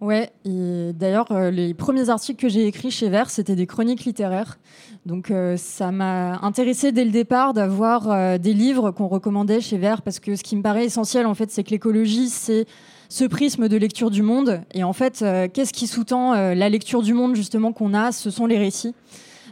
[0.00, 4.06] Ouais, et d'ailleurs, euh, les premiers articles que j'ai écrits chez Vert, c'était des chroniques
[4.06, 4.58] littéraires.
[5.04, 9.76] Donc, euh, ça m'a intéressé dès le départ d'avoir euh, des livres qu'on recommandait chez
[9.76, 12.64] Vert, parce que ce qui me paraît essentiel, en fait, c'est que l'écologie, c'est
[13.10, 14.62] ce prisme de lecture du monde.
[14.72, 18.12] Et en fait, qu'est-ce qui sous-tend la lecture du monde, justement, qu'on a?
[18.12, 18.94] Ce sont les récits.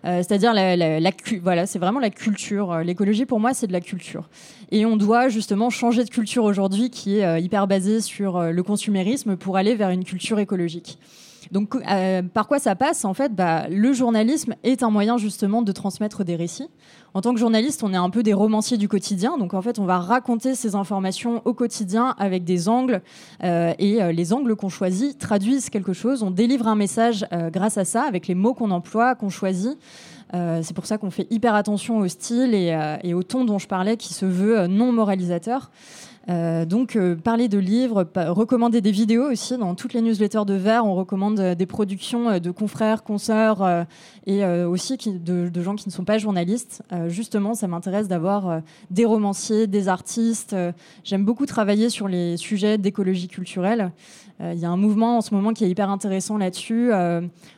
[0.05, 1.11] Euh, C'est-à-dire, la, la- la
[1.43, 2.73] voilà, c'est vraiment la culture.
[2.73, 4.29] Euh, L'écologie, pour moi, c'est de la culture.
[4.71, 8.63] Et on doit justement changer de culture aujourd'hui qui est euh, hyper basée sur le
[8.63, 10.99] consumérisme pour aller vers une culture écologique.
[11.55, 13.05] Donc, euh, par quoi ça passe?
[13.05, 16.67] En fait, bah, le journalisme est un moyen justement de transmettre des récits.
[17.15, 19.39] En tant que journaliste, on est un peu des romanciers du quotidien.
[19.39, 23.03] Donc, en fait, on va raconter ces informations au quotidien avec des angles.
[23.45, 26.25] euh, et euh, les angles qu'on choisit traduisent quelque chose.
[26.25, 29.79] On délivre un message grâce à ça, avec les mots qu'on emploie, qu'on choisit.
[30.33, 33.97] C'est pour ça qu'on fait hyper attention au style et, au ton dont je parlais,
[33.97, 35.71] qui se veut non moralisateur.
[36.31, 39.59] Euh, donc, euh, parler de livres, recommander des vidéos aussi.
[39.59, 43.85] Dans toutes les newsletters de Vert, on recommande euh, des productions de confrères, consoeurs
[44.27, 46.83] et aussi de, gens qui ne sont pas journalistes.
[47.09, 50.57] Justement, ça m'intéresse d'avoir des romanciers, des artistes.
[51.05, 53.93] J'aime beaucoup travailler sur les sujets d'écologie culturelle.
[54.41, 56.93] Il y a un mouvement en ce moment qui est hyper intéressant là-dessus.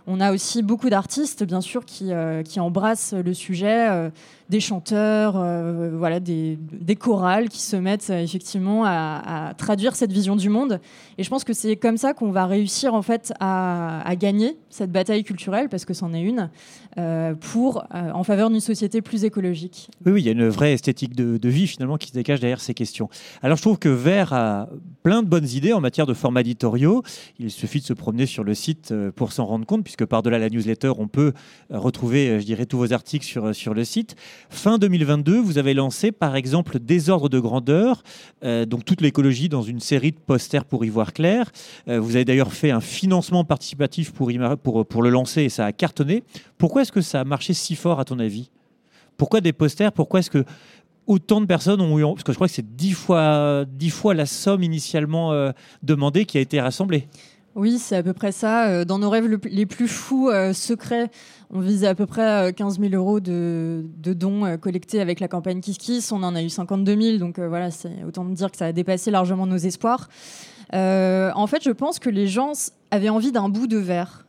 [0.06, 4.10] On a aussi beaucoup d'artistes, bien sûr, qui embrassent le sujet.
[4.48, 6.58] Des chanteurs, euh, voilà, des,
[6.98, 10.80] chorales qui se mettent euh, effectivement à, traduire cette vision du monde.
[11.18, 14.92] Et je pense que c'est comme ça qu'on va réussir en fait à gagner cette
[14.92, 16.50] bataille culturelle, parce que c'en est une,
[16.98, 19.88] euh, pour euh, en faveur d'une société plus écologique.
[20.04, 22.74] Oui, il y a une vraie esthétique de, vie finalement qui se dégage derrière ces
[22.74, 23.08] questions.
[23.40, 24.68] Alors je trouve que Vert a
[25.02, 27.02] plein de bonnes idées en matière de formats éditoriaux.
[27.38, 30.38] Il suffit de se promener sur le site euh, pour s'en rendre compte, puisque par-delà
[30.38, 31.32] la newsletter, on peut
[31.70, 34.16] retrouver, je dirais, tous vos articles sur, sur le site.
[34.50, 38.02] Fin 2022, vous avez lancé par exemple Désordre de grandeur,
[38.42, 41.50] donc toute l'écologie dans une série de posters pour y voir clair.
[41.86, 44.38] Vous avez d'ailleurs fait un financement participatif pour, y
[44.84, 46.24] pour, le lancer et ça a cartonné.
[46.58, 48.50] Pourquoi est-ce que ça a marché si fort à ton avis?
[49.16, 49.92] Pourquoi des posters?
[49.92, 50.44] Pourquoi est-ce que
[51.06, 52.02] autant de personnes ont eu...
[52.02, 55.52] Parce que je crois que c'est dix fois, dix fois la somme initialement euh,
[55.82, 57.08] demandée qui a été rassemblée.
[57.54, 58.66] Oui, c'est à peu près ça.
[58.68, 61.10] Euh, Dans nos rêves le- les plus fous, euh, secrets,
[61.50, 65.60] on visait à peu près euh, 15 000 euros de, dons collectés avec la campagne
[65.60, 66.12] Kiss Kiss.
[66.12, 69.10] On en a eu 52 000, donc voilà, c'est autant dire que ça a dépassé
[69.10, 70.08] largement nos espoirs.
[70.72, 72.52] En fait, je pense que les gens
[72.90, 74.25] avaient envie d'un bout de verre.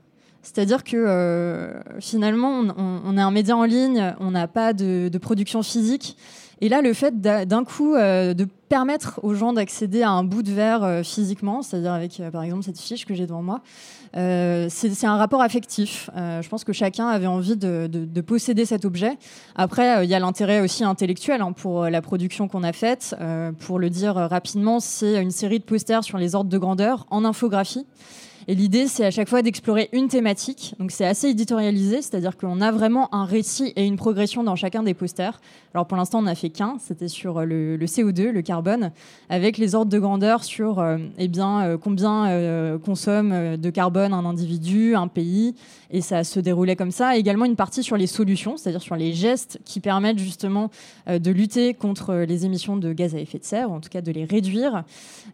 [0.53, 5.09] C'est-à-dire que euh, finalement, on, on- est un média en ligne, on n'a pas de,
[5.17, 6.15] production physique.
[6.61, 10.43] Et là, le fait d'un coup euh, de permettre aux gens d'accéder à un bout
[10.43, 13.61] de verre euh, physiquement, c'est-à-dire avec, par exemple, cette fiche que j'ai devant moi,
[14.13, 16.09] c'est un rapport affectif.
[16.15, 19.17] Je pense que chacun avait envie de, de- de posséder cet objet.
[19.55, 23.15] Après, il y a l'intérêt aussi intellectuel hein, pour la production qu'on a faite.
[23.59, 27.25] Pour le dire rapidement, c'est une série de posters sur les ordres de grandeur en
[27.25, 27.85] infographie.
[28.49, 30.73] Et l'idée, c'est à chaque fois d'explorer une thématique.
[30.79, 34.83] Donc c'est assez éditorialisé, c'est-à-dire qu'on a vraiment un récit et une progression dans chacun
[34.83, 35.41] des posters.
[35.73, 38.91] Alors pour l'instant, on n'a fait qu'un, c'était sur euh, le, le CO2, le carbone,
[39.29, 44.23] avec les ordres de grandeur sur euh, eh bien, euh, combien consomme de carbone un
[44.23, 45.53] individu, un pays.
[45.91, 47.17] Et ça se déroulait comme ça.
[47.17, 50.69] Et également une partie sur les solutions, c'est-à-dire sur les gestes qui permettent justement
[51.07, 54.01] de lutter contre les émissions de gaz à effet de serre, ou en tout cas
[54.01, 54.83] de les réduire.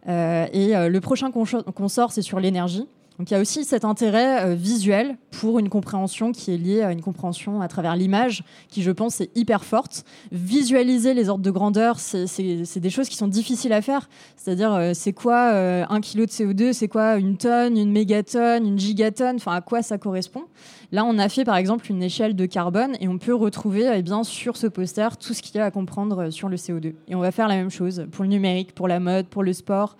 [0.06, 2.86] Et le prochain qu'on cho- qu'on sort, c'est sur l'énergie.
[3.18, 6.82] Donc il y a aussi cet intérêt euh, visuel pour une compréhension qui est liée
[6.82, 10.04] à une compréhension à travers l'image, qui je pense est hyper forte.
[10.32, 14.08] Visualiser les ordres de grandeur, c'est- des choses qui sont difficiles à faire.
[14.36, 18.66] C'est-à-dire, euh, c'est quoi euh, un kilo de CO2, c'est quoi une tonne, une mégatonne,
[18.66, 20.42] une gigatonne, enfin à quoi ça correspond?
[20.90, 24.02] Là, on a fait par exemple une échelle de carbone et on peut retrouver eh
[24.02, 26.94] bien, sur ce poster tout ce qu'il y a à comprendre sur le CO2.
[27.06, 29.52] Et on va faire la même chose pour le numérique, pour la mode, pour le
[29.52, 29.96] sport,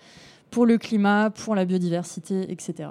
[0.51, 2.89] pour le climat, pour la biodiversité, etc.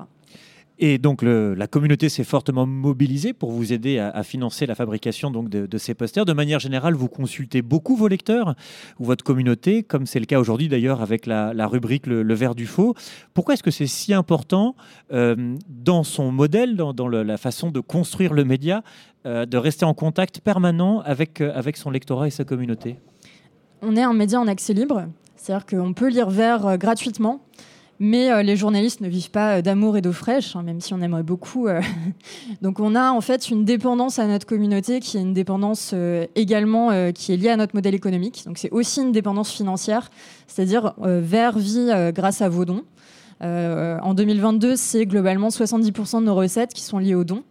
[0.78, 5.48] Et donc la communauté s'est fortement mobilisée pour vous aider à, financer la fabrication donc
[5.48, 6.24] de, ces posters.
[6.24, 8.54] De manière générale, vous consultez beaucoup vos lecteurs
[8.98, 12.56] ou votre communauté, comme c'est le cas aujourd'hui d'ailleurs avec la, rubrique le, le verre
[12.56, 12.94] du faux.
[13.34, 14.74] Pourquoi est-ce que c'est si important
[15.12, 18.82] euh, dans son modèle, dans, la façon de construire le média,
[19.26, 22.98] euh, de rester en contact permanent avec, euh, avec son lectorat et sa communauté?
[23.82, 25.06] On est un média en accès libre,
[25.36, 27.44] c'est-à-dire qu'on peut lire Vert gratuitement.
[28.00, 30.92] Mais euh, les journalistes ne vivent pas euh, d'amour et d'eau fraîche, hein, même si
[30.94, 31.68] on aimerait beaucoup.
[31.68, 31.80] euh.
[32.62, 35.94] Donc on a en fait une dépendance à notre communauté qui est une dépendance
[36.34, 38.42] également qui est liée à notre modèle économique.
[38.46, 40.10] Donc c'est aussi une dépendance financière,
[40.46, 42.84] c'est-à-dire vers vie euh, grâce à vos dons.
[43.40, 47.42] En 2022, c'est globalement 70% de nos recettes qui sont liées aux dons.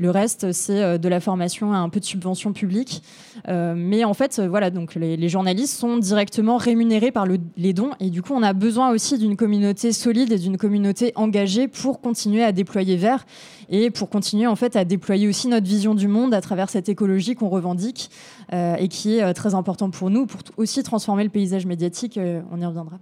[0.00, 3.02] Le reste, c'est euh, de la formation et un peu de subvention publique.
[3.48, 7.74] Euh, mais en fait, euh, voilà, donc les, journalistes sont directement rémunérés par le- les
[7.74, 7.90] dons.
[8.00, 12.00] Et du coup, on a besoin aussi d'une communauté solide et d'une communauté engagée pour
[12.00, 13.26] continuer à déployer Vert
[13.68, 16.88] et pour continuer en fait à déployer aussi notre vision du monde à travers cette
[16.88, 18.10] écologie qu'on revendique
[18.52, 22.18] et qui est très important pour nous, pour aussi transformer le paysage médiatique.
[22.50, 22.98] on y reviendra.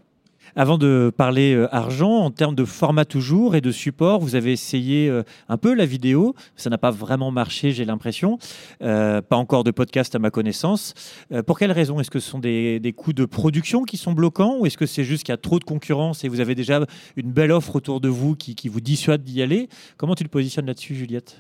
[0.61, 4.51] Avant de parler euh, argent, en termes de format toujours et de support, vous avez
[4.51, 6.35] essayé euh, un peu la vidéo.
[6.57, 8.41] Ça n'a pas vraiment marché, j'ai l'impression.
[8.83, 10.95] Euh, pas encore de podcast à ma connaissance.
[11.47, 14.57] Pour quelles raisons Est-ce que ce sont des, des coûts de production qui sont bloquants
[14.59, 16.85] ou est-ce que c'est juste qu'il y a trop de concurrence et vous avez déjà
[17.15, 19.69] une belle offre autour de vous qui, qui vous dissuade d'y aller?
[19.97, 21.37] Comment tu le positionnes là-dessus, Juliette?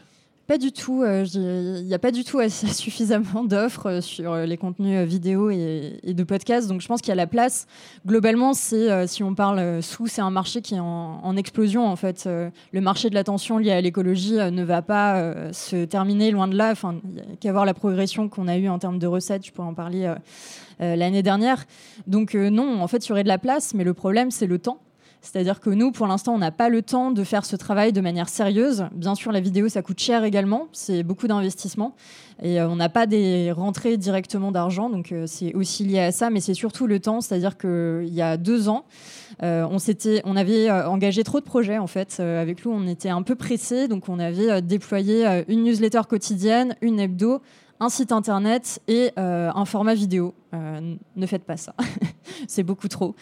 [0.48, 1.02] Pas du tout.
[1.02, 5.50] euh, Il n'y a pas du tout suffisamment d'offres euh, sur euh, les contenus vidéo
[5.50, 6.68] et, de podcasts.
[6.68, 7.66] Donc je pense qu'il y a la place.
[8.06, 8.88] Globalement, si
[9.22, 12.26] on parle sous, c'est un marché qui est en, explosion en fait.
[12.72, 16.70] Le marché de l'attention lié à l'écologie ne va pas se terminer loin de là.
[16.72, 16.96] Enfin,
[17.40, 19.44] qu'à voir la progression qu'on a eue en termes de recettes.
[19.44, 20.12] Je pourrais en parler
[20.80, 21.66] l'année dernière.
[22.06, 24.58] Donc non, en fait, il y aurait de la place, mais le problème c'est le
[24.58, 24.80] temps.
[25.20, 28.00] C'est-à-dire que nous, pour l'instant, on n'a pas le temps de faire ce travail de
[28.00, 28.86] manière sérieuse.
[28.92, 30.68] Bien sûr, la vidéo, ça coûte cher également.
[30.72, 31.94] C'est beaucoup d'investissement.
[32.42, 34.90] Et euh, on n'a pas des rentrées directement d'argent.
[34.90, 36.30] Donc, euh, c'est aussi lié à ça.
[36.30, 37.20] Mais c'est surtout le temps.
[37.20, 38.84] C'est-à-dire qu'il y a deux ans,
[39.42, 42.20] euh, on, s'était, on avait engagé trop de projets, en fait.
[42.20, 43.88] Avec nous, on était un peu pressés.
[43.88, 47.40] Donc, on avait déployé une newsletter quotidienne, une hebdo,
[47.80, 50.34] un site internet et euh, un format vidéo.
[50.54, 51.74] Euh, ne faites pas ça.
[52.48, 53.14] c'est beaucoup trop.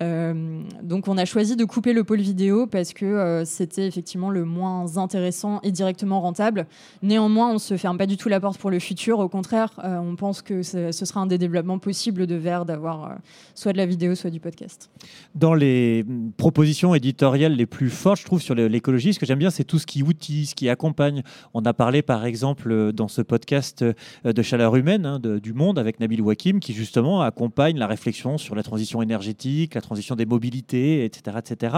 [0.00, 4.44] Euh, donc on a choisi de couper le pôle vidéo parce que c'était effectivement le
[4.44, 6.66] moins intéressant et directement rentable.
[7.02, 9.18] Néanmoins, on ne se ferme pas du tout la porte pour le futur.
[9.18, 13.16] Au contraire, on pense que ce sera un des développements possibles de Vert d'avoir
[13.56, 14.88] soit de la vidéo, soit du podcast.
[15.34, 19.40] Dans les mm, propositions éditoriales les plus fortes, je trouve, sur l'écologie, ce que j'aime
[19.40, 21.24] bien, c'est tout ce qui outille, ce qui accompagne.
[21.54, 23.84] On a parlé, par exemple, dans ce podcast
[24.24, 28.54] de Chaleur Humaine hein, du Monde avec Nabil Wakim, qui justement accompagne la réflexion sur
[28.54, 31.38] la transition énergétique, la transition des mobilités, etc.
[31.38, 31.76] etc.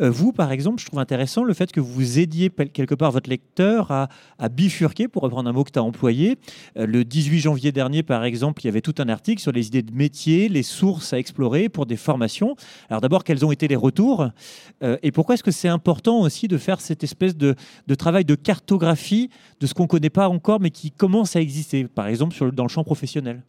[0.00, 3.30] Euh, vous, par exemple, je trouve intéressant le fait que vous aidiez quelque part votre
[3.30, 4.08] lecteur à,
[4.48, 6.36] bifurquer, pour reprendre un mot que tu as employé.
[6.76, 9.68] Euh, le 18 janvier dernier, par exemple, il y avait tout un article sur les
[9.68, 12.56] idées de métier, les sources à explorer pour des formations.
[12.88, 14.28] Alors d'abord, quels ont été les retours?
[14.82, 17.54] Euh, Et pourquoi est-ce que c'est important aussi de faire cette espèce de,
[17.86, 21.39] de travail de cartographie de ce qu'on ne connaît pas encore, mais qui commence à
[21.40, 23.42] exister, par exemple dans le champ professionnel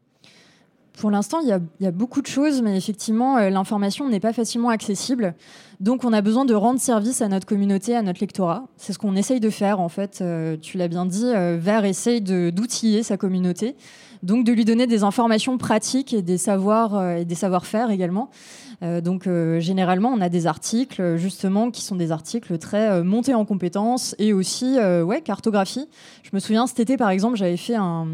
[0.98, 4.70] Pour l'instant, il y, a- beaucoup de choses, mais effectivement, euh, l'information n'est pas facilement
[4.70, 5.34] accessible.
[5.80, 8.66] Donc, on a besoin de rendre service à notre communauté, à notre lectorat.
[8.78, 10.20] C'est ce qu'on essaye de faire, en fait.
[10.22, 13.76] Euh, tu l'as bien dit, euh, Vert essaye d'outiller sa communauté,
[14.22, 18.30] donc de lui donner des informations pratiques et des savoirs euh, et des savoir-faire également.
[18.84, 23.04] Euh, donc, euh, généralement, on a des articles, justement, qui sont des articles très euh,
[23.04, 25.88] montés en compétences et aussi, ouais, cartographie.
[26.24, 28.08] Je me souviens, cet été, par exemple, j'avais fait un-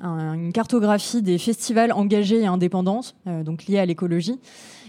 [0.00, 4.38] un- une cartographie des festivals engagés et indépendants, donc liés à l'écologie.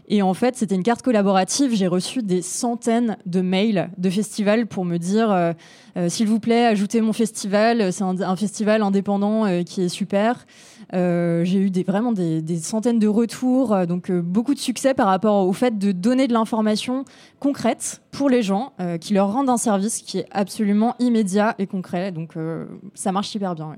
[0.08, 1.74] Et en fait, c'était une carte collaborative.
[1.74, 5.54] J'ai reçu des centaines de mails de festivals pour me dire, euh,
[5.98, 7.92] euh, s'il vous plaît, ajoutez mon festival.
[7.92, 10.46] C'est un, festival indépendant euh, qui est super.
[10.94, 15.78] J'ai eu vraiment des, centaines de retours, donc beaucoup de succès par rapport au fait
[15.78, 17.04] de donner de l'information
[17.40, 22.12] concrète pour les gens, qui leur rendent un service qui est absolument immédiat et concret.
[22.12, 22.36] Donc
[22.94, 23.76] ça marche hyper bien.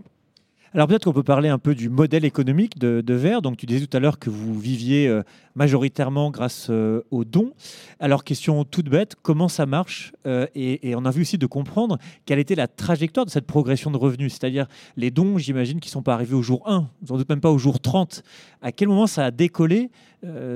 [0.73, 3.41] Alors peut-être qu'on peut parler un peu du modèle économique de, de Vert.
[3.41, 5.23] Donc tu disais tout à l'heure que vous viviez euh,
[5.55, 7.53] majoritairement grâce euh, aux dons.
[8.01, 11.97] Alors question toute bête, comment ça marche Euh, et, on a vu aussi de comprendre
[12.25, 14.33] quelle était la trajectoire de cette progression de revenus.
[14.33, 17.39] C'est-à-dire les dons, j'imagine, qui ne sont pas arrivés au jour 1, sans doute même
[17.39, 18.23] pas au jour 30.
[18.61, 19.89] À quel moment ça a décollé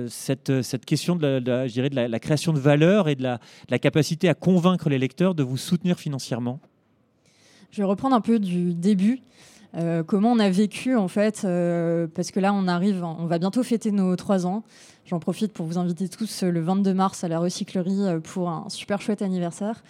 [0.08, 0.52] cette,
[0.86, 1.42] question de,
[1.90, 3.38] la, création de valeur et de de
[3.70, 6.60] la capacité à convaincre les lecteurs de vous soutenir financièrement?
[7.72, 9.22] Je vais reprendre un peu du début.
[9.76, 13.40] Euh, comment on a vécu en fait, euh, parce que là on arrive, on va
[13.40, 14.64] bientôt fêter nos trois ans.
[15.06, 18.66] J'en profite pour vous inviter tous euh, le 22 mars à la recyclerie pour un
[18.70, 19.84] super chouette anniversaire.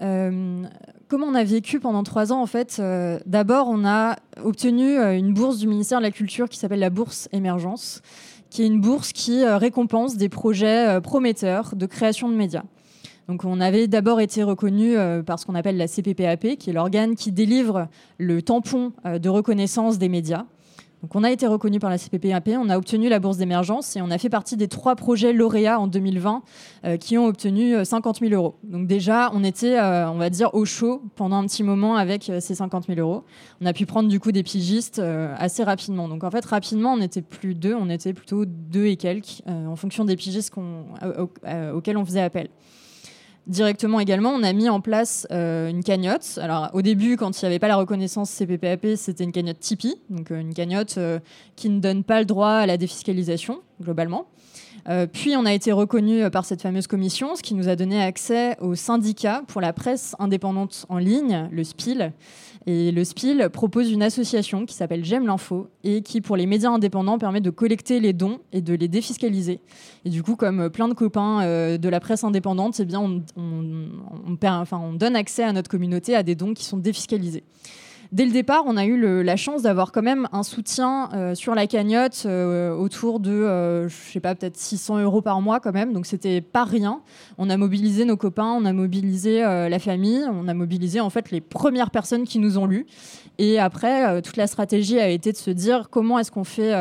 [0.00, 2.80] Comment on a vécu pendant trois ans en fait
[3.26, 4.14] D'abord, on a
[4.44, 8.00] obtenu une bourse du ministère de la Culture qui s'appelle la bourse Émergence,
[8.48, 12.62] qui est une bourse qui récompense des projets prometteurs de création de médias.
[13.28, 16.72] Donc on avait d'abord été reconnu euh, par ce qu'on appelle la CPPAP, qui est
[16.72, 20.46] l'organe qui délivre le tampon euh, de reconnaissance des médias.
[21.02, 24.02] Donc on a été reconnu par la CPPAP, on a obtenu la bourse d'émergence et
[24.02, 26.42] on a fait partie des trois projets lauréats en 2020
[26.86, 28.56] euh, qui ont obtenu 50 000 euros.
[28.64, 32.54] Donc déjà, on était, on va dire, au chaud pendant un petit moment avec ces
[32.54, 33.22] 50 000 euros.
[33.60, 35.00] On a pu prendre du coup des pigistes
[35.36, 36.08] assez rapidement.
[36.08, 39.76] Donc en fait, rapidement, on n'était plus deux, on était plutôt deux et quelques en
[39.76, 40.52] fonction des pigistes
[41.74, 42.48] auxquels on faisait appel
[43.48, 46.38] directement également, on a mis en place euh, une cagnotte.
[46.40, 49.96] Alors au début, quand il n'y avait pas la reconnaissance CPPAP, c'était une cagnotte Tipeee,
[50.10, 51.18] donc euh, une cagnotte euh,
[51.56, 54.26] qui ne donne pas le droit à la défiscalisation globalement.
[55.12, 58.56] puis on a été reconnu par cette fameuse commission, ce qui nous a donné accès
[58.60, 62.12] au syndicat pour la presse indépendante en ligne, le SPIL.
[62.66, 66.70] Et le SPIL propose une association qui s'appelle J'aime l'info et qui, pour les médias
[66.70, 69.60] indépendants, permet de collecter les dons et de les défiscaliser.
[70.04, 73.00] Et du coup, comme plein de copains euh, de la presse indépendante, eh bien,
[73.36, 77.44] on donne accès à notre communauté à des dons qui sont défiscalisés
[78.12, 81.54] dès le départ, on a eu la chance d'avoir quand même un soutien euh, sur
[81.54, 85.72] la cagnotte euh, autour de, euh, je sais pas, peut-être 600 euros par mois quand
[85.72, 85.92] même.
[85.92, 87.00] Donc c'était pas rien.
[87.38, 91.30] On a mobilisé nos copains, on a mobilisé la famille, on a mobilisé en fait
[91.30, 92.86] les premières personnes qui nous ont lus.
[93.38, 96.74] Et après, toute la stratégie a été de se dire comment est-ce qu'on fait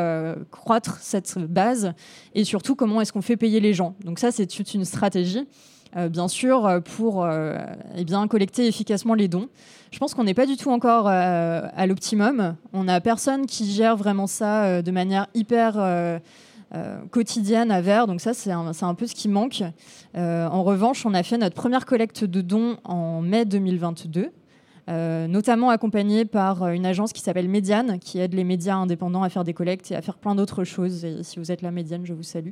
[0.52, 1.94] croître cette base
[2.34, 3.96] et surtout comment est-ce qu'on fait payer les gens.
[4.04, 5.48] Donc ça, c'est toute une stratégie.
[5.96, 7.58] Euh, bien sûr, euh, pour euh,
[7.96, 9.48] eh bien, collecter efficacement les dons.
[9.92, 12.56] Je pense qu'on n'est pas du tout encore à l'optimum.
[12.74, 16.20] On n'a personne qui gère vraiment ça de manière hyper
[17.10, 19.64] quotidienne à Vert, donc ça c'est un, un, peu ce qui manque.
[20.14, 24.30] en revanche, on a fait notre première collecte de dons en mai 2022.
[24.90, 29.22] Euh, notamment accompagné par euh, une agence qui s'appelle Médiane, qui aide les médias indépendants
[29.22, 31.04] à faire des collectes et à faire plein d'autres choses.
[31.04, 32.52] Et si vous êtes la Médiane, je vous salue.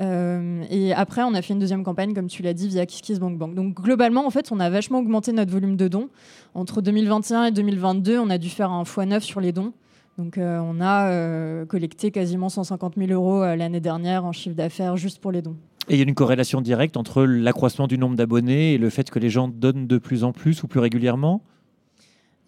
[0.00, 3.54] Euh, et après, on a fait une deuxième campagne, comme tu l'as dit, via KissKissBankBank.
[3.54, 6.10] Donc globalement, en fait, on a vachement augmenté notre volume de dons.
[6.52, 9.72] Entre 2021 et 2022, on a dû faire un x9 sur les dons.
[10.18, 15.32] Donc on a collecté quasiment 150 000 euros l'année dernière en chiffre d'affaires juste pour
[15.32, 15.56] les dons.
[15.88, 19.10] Et il y a une corrélation directe entre l'accroissement du nombre d'abonnés et le fait
[19.10, 21.42] que les gens donnent de plus en plus ou plus régulièrement?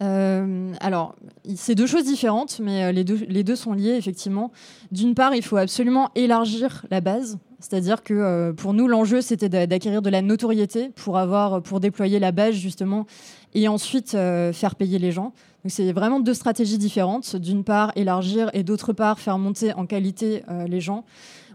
[0.02, 1.16] Euh, alors,
[1.54, 4.52] c'est deux choses différentes, mais euh, les deux, sont liés, effectivement.
[4.92, 7.38] D'une part, il faut absolument élargir la base.
[7.60, 12.18] C'est-à-dire que euh, pour nous, l'enjeu, c'était d'acquérir de la notoriété pour, avoir, pour déployer
[12.18, 13.06] la base, justement,
[13.54, 15.32] et ensuite faire payer les gens.
[15.64, 17.36] Donc, c'est vraiment deux stratégies différentes.
[17.36, 21.04] D'une part, élargir, et d'autre part, faire monter en qualité les gens.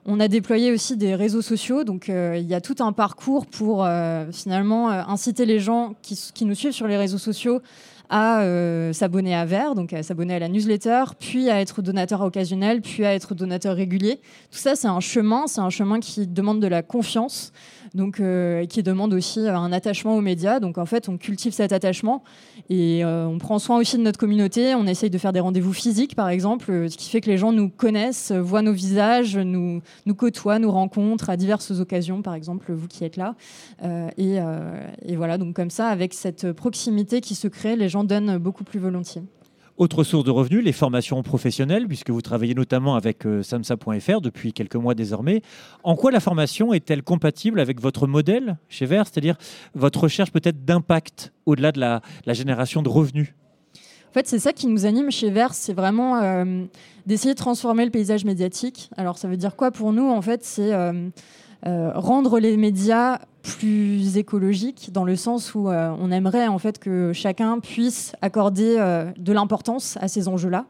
[0.07, 3.87] On a déployé aussi des réseaux sociaux, donc il y a tout un parcours pour
[4.31, 7.61] finalement inciter les gens qui, nous suivent sur les réseaux sociaux
[8.11, 12.19] à euh, s'abonner à Vert, donc à s'abonner à la newsletter, puis à être donateur
[12.21, 14.19] occasionnel, puis à être donateur régulier.
[14.51, 17.53] Tout ça, c'est un chemin, c'est un chemin qui demande de la confiance
[17.93, 20.59] donc euh, qui demande aussi euh, un attachement aux médias.
[20.59, 22.23] Donc en fait, on cultive cet attachement
[22.69, 24.75] et on prend soin aussi de notre communauté.
[24.75, 27.51] On essaye de faire des rendez-vous physiques, par exemple, ce qui fait que les gens
[27.51, 32.71] nous connaissent, voient nos visages, nous, nous côtoient, nous rencontrent à diverses occasions, par exemple,
[32.71, 33.35] vous qui êtes là.
[34.17, 38.63] et voilà, donc comme ça, avec cette proximité qui se crée, les gens donnent beaucoup
[38.63, 39.23] plus volontiers.
[39.81, 44.53] Autre source de revenus, les formations professionnelles, puisque vous travaillez notamment avec euh, samsa.fr depuis
[44.53, 45.41] quelques mois désormais.
[45.83, 49.37] En quoi la formation est-elle compatible avec votre modèle chez Vert, c'est-à-dire
[49.73, 53.33] votre recherche peut-être d'impact au-delà de la, génération de revenus?
[54.09, 56.65] En fait, c'est ça qui nous anime chez Vert, c'est vraiment euh,
[57.07, 58.91] d'essayer de transformer le paysage médiatique.
[58.97, 60.07] Alors, ça veut dire quoi pour nous?
[60.07, 61.09] En fait, c'est euh,
[61.63, 67.11] rendre les médias plus écologique dans le sens où euh, on aimerait en fait que
[67.13, 70.65] chacun puisse accorder euh, de l'importance à ces enjeux-là.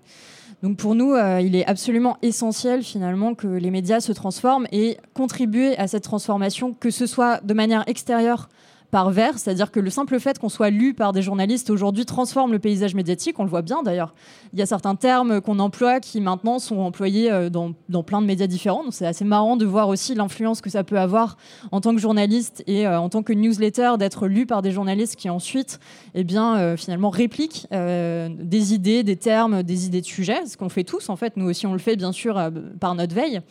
[0.63, 4.97] Donc pour nous, euh, il est absolument essentiel finalement que les médias se transforment et
[5.13, 8.47] contribuer à cette transformation, que ce soit de manière extérieure
[8.91, 12.51] par vers, c'est-à-dire que le simple fait qu'on soit lu par des journalistes aujourd'hui transforme
[12.51, 14.13] le paysage médiatique, on le voit bien d'ailleurs.
[14.53, 17.73] Il y a certains termes qu'on emploie qui maintenant sont employés euh, dans,
[18.03, 20.99] plein de médias différents, donc c'est assez marrant de voir aussi l'influence que ça peut
[20.99, 21.37] avoir
[21.71, 25.15] en tant que journaliste et euh, en tant que newsletter d'être lu par des journalistes
[25.15, 25.79] qui ensuite
[26.13, 30.69] eh bien, euh, finalement répliquent des idées, des termes, des idées de sujets, ce qu'on
[30.69, 32.39] fait tous en fait, nous aussi on le fait bien sûr
[32.79, 33.41] par notre veille.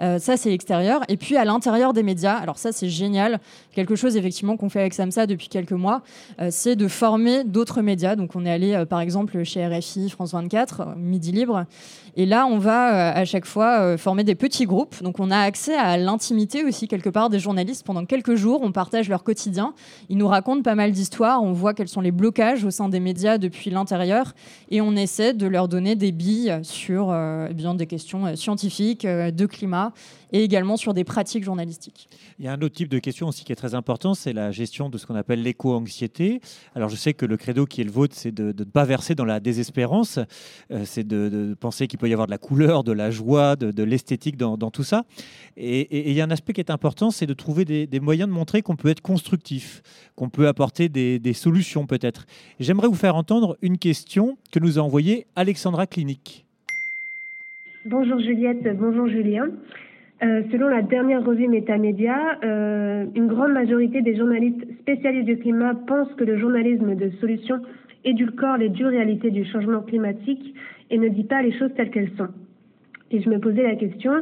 [0.00, 1.02] Euh, ça, c'est l'extérieur.
[1.08, 3.40] Et puis à l'intérieur des médias, alors ça, c'est génial.
[3.72, 6.02] Quelque chose effectivement qu'on fait avec Samsa depuis quelques mois,
[6.40, 8.16] euh, c'est de former d'autres médias.
[8.16, 11.66] Donc on est allé euh, par exemple chez RFI, France 24, Midi Libre.
[12.16, 15.02] Et là, on va à chaque fois former des petits groupes.
[15.02, 18.60] Donc on a accès à l'intimité aussi quelque part des journalistes pendant quelques jours.
[18.62, 19.74] On partage leur quotidien.
[20.08, 21.42] Ils nous racontent pas mal d'histoires.
[21.42, 24.32] On voit quels sont les blocages au sein des médias depuis l'intérieur.
[24.70, 29.46] Et on essaie de leur donner des billes sur eh bien, des questions scientifiques, de
[29.46, 29.92] climat
[30.34, 32.08] et également sur des pratiques journalistiques.
[32.40, 34.50] Il y a un autre type de question aussi qui est très important, c'est la
[34.50, 36.40] gestion de ce qu'on appelle l'éco-anxiété.
[36.74, 39.14] Alors je sais que le credo qui est le vôtre, c'est de ne pas verser
[39.14, 40.18] dans la désespérance,
[40.72, 43.82] euh, c'est de, penser qu'il peut y avoir de la couleur, de la joie, de,
[43.84, 45.04] l'esthétique dans, tout ça.
[45.56, 48.34] Et, il y a un aspect qui est important, c'est de trouver des, moyens de
[48.34, 49.82] montrer qu'on peut être constructif,
[50.16, 52.26] qu'on peut apporter des, des solutions peut-être.
[52.58, 56.44] J'aimerais vous faire entendre une question que nous a envoyée Alexandra Clinique.
[57.84, 59.46] Bonjour Juliette, bonjour Julien.
[60.24, 65.74] Euh, selon la dernière revue Métamédia, euh, une grande majorité des journalistes spécialistes du climat
[65.74, 67.60] pensent que le journalisme de solution
[68.04, 70.54] édulcore les dures réalités du changement climatique
[70.90, 72.28] et ne dit pas les choses telles qu'elles sont.
[73.10, 74.12] Et je me posais la question,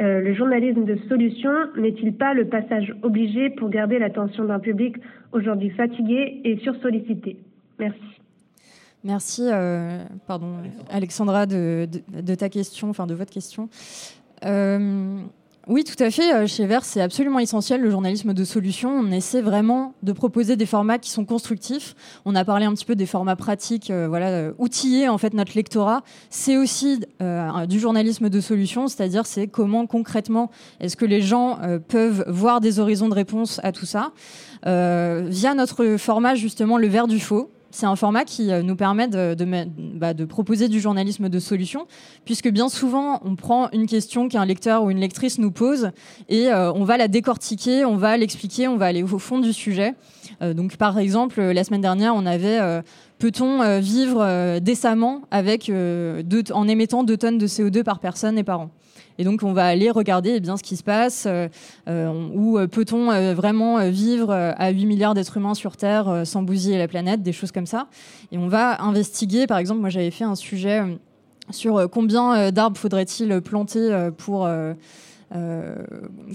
[0.00, 4.96] euh, le journalisme de solution n'est-il pas le passage obligé pour garder l'attention d'un public
[5.32, 7.38] aujourd'hui fatigué et sursollicité?
[7.78, 8.00] Merci.
[9.02, 9.48] Merci,
[10.26, 10.56] pardon,
[10.90, 11.86] Alexandra, de,
[12.34, 13.70] ta question, enfin de votre question.
[15.68, 16.34] Oui, tout à fait.
[16.34, 18.90] Euh, chez Vert, c'est absolument essentiel le journalisme de solution.
[18.90, 21.94] On essaie vraiment de proposer des formats qui sont constructifs.
[22.24, 25.54] On a parlé un petit peu des formats pratiques, euh, voilà, outiller en fait notre
[25.54, 26.02] lectorat.
[26.30, 27.00] C'est aussi
[27.68, 30.50] du journalisme de solution, c'est-à-dire c'est comment concrètement
[30.80, 31.58] est-ce que les gens
[31.88, 34.12] peuvent voir des horizons de réponse à tout ça
[34.64, 39.06] via notre format justement le Vert du faux c'est un format qui euh, nous permet
[39.06, 41.86] bah, de, proposer du journalisme de solution,
[42.24, 45.92] puisque bien souvent, on prend une question qu'un lecteur ou une lectrice nous pose
[46.28, 49.52] et euh, on va la décortiquer, on va l'expliquer, on va aller au fond du
[49.52, 49.94] sujet.
[50.42, 52.58] Euh, donc, par exemple, la semaine dernière, on avait
[53.18, 58.70] peut-on vivre décemment avec en émettant 2 tonnes de CO2 par personne et par an?
[59.18, 61.48] Et donc, on va aller regarder eh bien, ce qui se passe, euh,
[61.88, 66.78] euh, où euh, peut-on vraiment vivre à 8 milliards d'êtres humains sur Terre sans bousiller
[66.78, 67.88] la planète, des choses comme ça.
[68.30, 70.82] Et on va investiguer, par exemple, moi j'avais fait un sujet
[71.50, 74.48] sur combien d'arbres faudrait-il planter pour...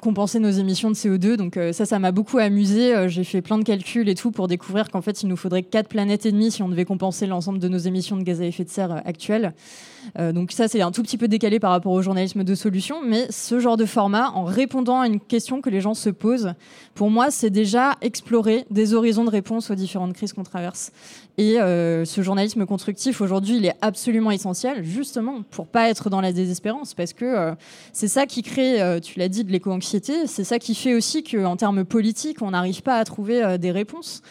[0.02, 1.36] compenser nos émissions de CO2.
[1.36, 3.08] Donc ça, ça m'a beaucoup amusé.
[3.08, 5.88] J'ai fait plein de calculs et tout pour découvrir qu'en fait, il nous faudrait 4
[5.88, 8.64] planètes et demie si on devait compenser l'ensemble de nos émissions de gaz à effet
[8.66, 9.54] de serre actuelles.
[10.20, 13.02] Euh, donc ça, c'est un tout petit peu décalé par rapport au journalisme de solution,
[13.06, 16.54] mais ce genre de format, en répondant à une question que les gens se posent,
[16.96, 20.92] pour moi, c'est déjà explorer des horizons de réponse aux différentes crises qu'on traverse.
[21.38, 26.22] Et euh, ce journalisme constructif, aujourd'hui, il est absolument essentiel, justement, pour pas être dans
[26.22, 27.56] la désespérance, parce que euh,
[27.92, 31.56] c'est ça qui crée, tu l'as dit, de l'éco-anxiété, c'est ça qui fait aussi qu'en
[31.56, 34.22] termes politiques, on n'arrive pas à trouver des réponses.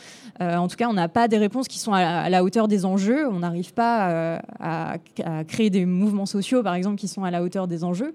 [0.40, 2.84] Euh, en tout cas, on n'a pas des réponses qui sont à, la hauteur des
[2.84, 3.28] enjeux.
[3.28, 4.96] On n'arrive pas euh, à,
[5.46, 8.14] créer des mouvements sociaux, par exemple, qui sont à la hauteur des enjeux.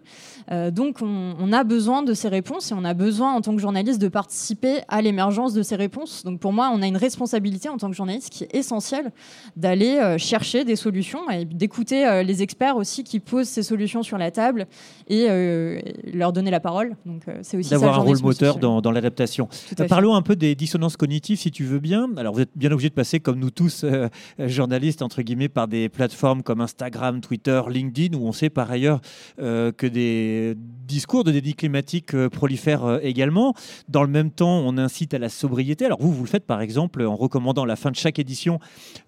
[0.51, 3.61] Euh, donc, on, a besoin de ces réponses et on a besoin, en tant que
[3.61, 6.24] journaliste, de participer à l'émergence de ces réponses.
[6.24, 9.11] Donc, pour moi, on a une responsabilité en tant que journaliste qui est essentielle
[9.55, 14.32] d'aller chercher des solutions et d'écouter les experts aussi qui posent ces solutions sur la
[14.32, 14.68] table
[15.07, 15.28] et
[16.13, 16.95] leur donner la parole.
[17.05, 19.47] Donc, c'est aussi d'avoir un rôle moteur dans, dans l'adaptation.
[19.88, 22.06] Parlons un peu des dissonances cognitives, si tu veux bien.
[22.15, 24.07] Alors vous êtes bien obligé de passer, comme nous tous, euh,
[24.39, 29.01] journalistes, entre guillemets, par des plateformes comme Instagram, Twitter, LinkedIn, où on sait par ailleurs
[29.39, 33.53] euh, que des discours de déni climatique euh, prolifèrent également.
[33.89, 35.85] Dans le même temps, on incite à la sobriété.
[35.85, 38.59] Alors vous, vous le faites par exemple en recommandant à la fin de chaque édition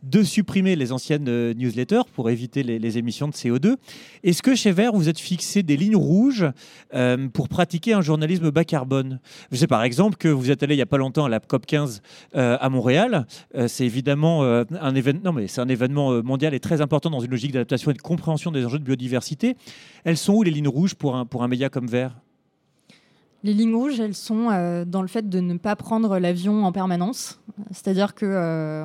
[0.04, 3.76] de supprimer les anciennes newsletters pour éviter les, émissions de CO2.
[4.24, 6.48] Est-ce que chez Vert, vous êtes fixé des lignes rouges
[7.34, 9.20] pour pratiquer un journalisme bas carbone?
[9.52, 11.40] Je sais par exemple que vous êtes allé il n'y a pas longtemps à la
[11.40, 12.02] COP 15
[12.34, 17.32] à Montréal euh, c'est évidemment euh, un événement, euh, mondial et très important dans une
[17.32, 19.56] logique d'adaptation et de compréhension des enjeux de biodiversité.
[20.04, 22.16] Elles sont où les lignes rouges pour un, pour un média comme Vert?
[23.44, 24.50] Les lignes rouges, elles sont
[24.86, 27.40] dans le fait de ne pas prendre l'avion en permanence.
[27.72, 28.84] C'est-à-dire que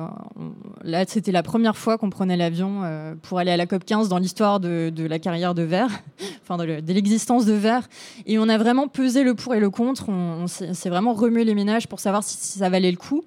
[0.81, 2.83] là, c'était la première fois qu'on prenait l'avion
[3.21, 5.89] pour aller à la COP 15 dans l'histoire de, la carrière de Vert,
[6.41, 7.89] enfin de, l'existence de Vert.
[8.27, 10.07] Et on a vraiment pesé le pour et le contre.
[10.07, 13.25] On, s'est vraiment remué les ménages pour savoir si ça valait le coup.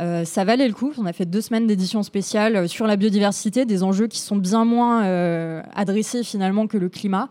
[0.00, 0.92] Euh, ça valait le coup.
[0.98, 4.36] On a fait deux semaines d'édition spéciale euh, sur la biodiversité, des enjeux qui sont
[4.36, 7.28] bien moins euh, adressés finalement que le climat.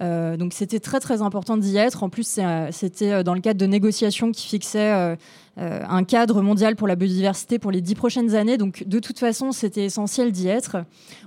[0.00, 2.02] donc c'était très très important d'y être.
[2.02, 2.40] En plus,
[2.70, 5.16] c'était dans le cadre de négociations qui fixaient
[5.56, 8.58] un cadre mondial pour la biodiversité pour les dix prochaines années.
[8.58, 10.78] Donc de toute façon, c'était essentiel d'y être.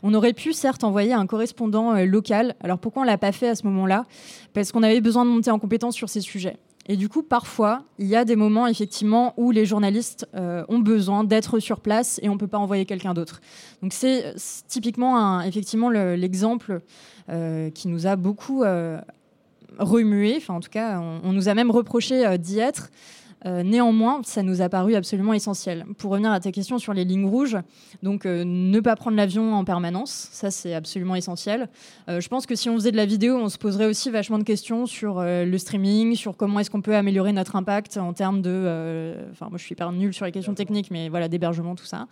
[0.03, 2.55] On aurait pu certes envoyer un correspondant local.
[2.61, 4.05] Alors pourquoi on l'a pas fait à ce moment-là?
[4.53, 6.57] Parce qu'on avait besoin de monter en compétence sur ces sujets.
[6.89, 10.79] Et du coup, parfois, il y a des moments effectivement où les journalistes euh, ont
[10.79, 13.41] besoin d'être sur place et on ne peut pas envoyer quelqu'un d'autre.
[13.81, 14.33] Donc c'est
[14.67, 16.81] typiquement effectivement l'exemple
[17.29, 19.01] euh, qui nous a beaucoup euh,
[19.79, 20.35] remué.
[20.37, 22.89] Enfin, en tout cas, on, nous a même reproché d'y être.
[23.45, 25.85] Euh, néanmoins, ça nous a paru absolument essentiel.
[25.97, 27.57] Pour revenir à ta question sur les lignes rouges,
[28.01, 31.69] donc euh, ne pas prendre l'avion en permanence, ça c'est absolument essentiel.
[32.09, 34.39] Euh, je pense que si on faisait de la vidéo, on se poserait aussi vachement
[34.39, 38.41] de questions sur le streaming, sur comment est-ce qu'on peut améliorer notre impact en termes
[38.41, 39.15] de.
[39.31, 42.07] Enfin, moi je suis hyper nulle sur les questions techniques, mais voilà, d'hébergement, tout ça.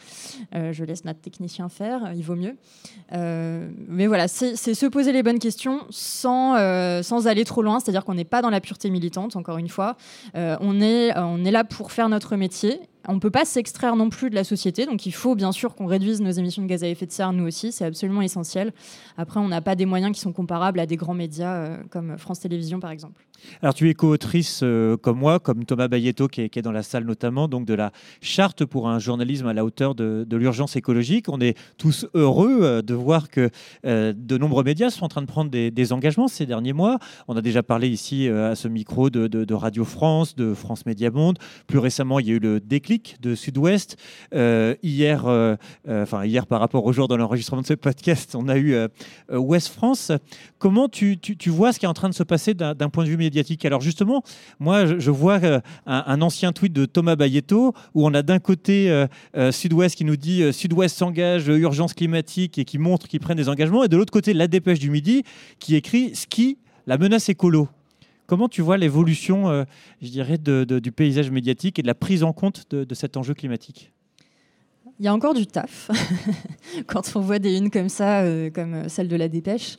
[0.54, 2.56] je laisse notre technicien faire, il vaut mieux.
[3.12, 6.56] mais voilà, c'est se poser les bonnes questions sans,
[7.04, 9.96] sans aller trop loin, c'est-à-dire qu'on n'est pas dans la pureté militante, encore une fois.
[10.34, 14.10] on est on est là pour faire notre métier on ne peut pas s'extraire non
[14.10, 16.84] plus de la société, donc il faut bien sûr qu'on réduise nos émissions de gaz
[16.84, 18.74] à effet de serre, nous aussi, c'est absolument essentiel.
[19.18, 22.18] Après, on n'a pas des moyens qui sont comparables à des grands médias euh, comme
[22.18, 23.25] France Télévisions, par exemple.
[23.62, 27.06] Alors, tu es co-autrice euh, comme moi, comme Thomas Bayetto, qui est, dans la salle
[27.06, 27.92] notamment, donc de la
[28.22, 31.30] charte pour un journalisme à la hauteur de, l'urgence écologique.
[31.30, 33.50] On est tous heureux euh, de voir que
[33.84, 37.00] de nombreux médias sont en train de prendre des, engagements ces derniers mois.
[37.28, 41.38] On a déjà parlé ici à ce micro de, Radio France, de France Média Monde.
[41.68, 43.98] Plus récemment, il y a eu le déclic de Sud-Ouest.
[44.34, 45.56] Euh, hier, euh,
[45.88, 48.76] euh, enfin hier par rapport au jour de l'enregistrement de ce podcast, on a eu
[49.32, 50.12] Ouest France.
[50.60, 53.10] Comment tu, tu, vois ce qui est en train de se passer d'un point de
[53.10, 53.18] vue
[53.66, 54.24] Alors justement,
[54.60, 55.40] moi je, vois
[55.86, 59.06] un, ancien tweet de Thomas Bayetto où on a d'un côté
[59.52, 63.84] Sud-Ouest qui nous dit Sud-Ouest s'engage, urgence climatique et qui montre qu'ils prennent des engagements,
[63.84, 65.24] et de l'autre côté la dépêche du midi
[65.60, 66.58] qui écrit ski,
[66.88, 67.68] la menace écolo.
[68.28, 69.66] Comment tu vois l'évolution, euh,
[70.02, 73.92] je dirais, du paysage médiatique et de la prise en compte de, cet enjeu climatique?
[75.00, 75.92] Il y a encore du taf
[76.88, 79.78] quand on voit des unes comme ça, euh, comme celle de la dépêche.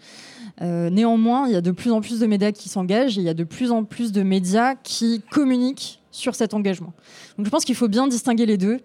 [0.63, 3.25] Euh, néanmoins, il y a de plus en plus de médias qui s'engagent et il
[3.25, 6.95] y a de plus en plus de médias qui communiquent sur cet engagement.
[7.37, 8.79] Donc je pense qu'il faut bien distinguer les deux.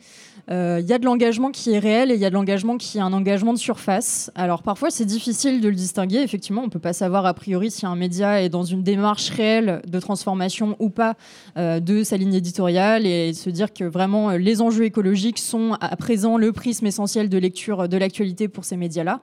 [0.48, 2.78] Il euh, y a de l'engagement qui est réel et il y a de l'engagement
[2.78, 4.32] qui est un engagement de surface.
[4.36, 6.18] Alors parfois c'est difficile de le distinguer.
[6.18, 9.82] Effectivement, on peut pas savoir a priori si un média est dans une démarche réelle
[9.88, 11.16] de transformation ou pas
[11.58, 15.96] euh, de sa ligne éditoriale et se dire que vraiment les enjeux écologiques sont à
[15.96, 19.22] présent le prisme essentiel de lecture de l'actualité pour ces médias-là.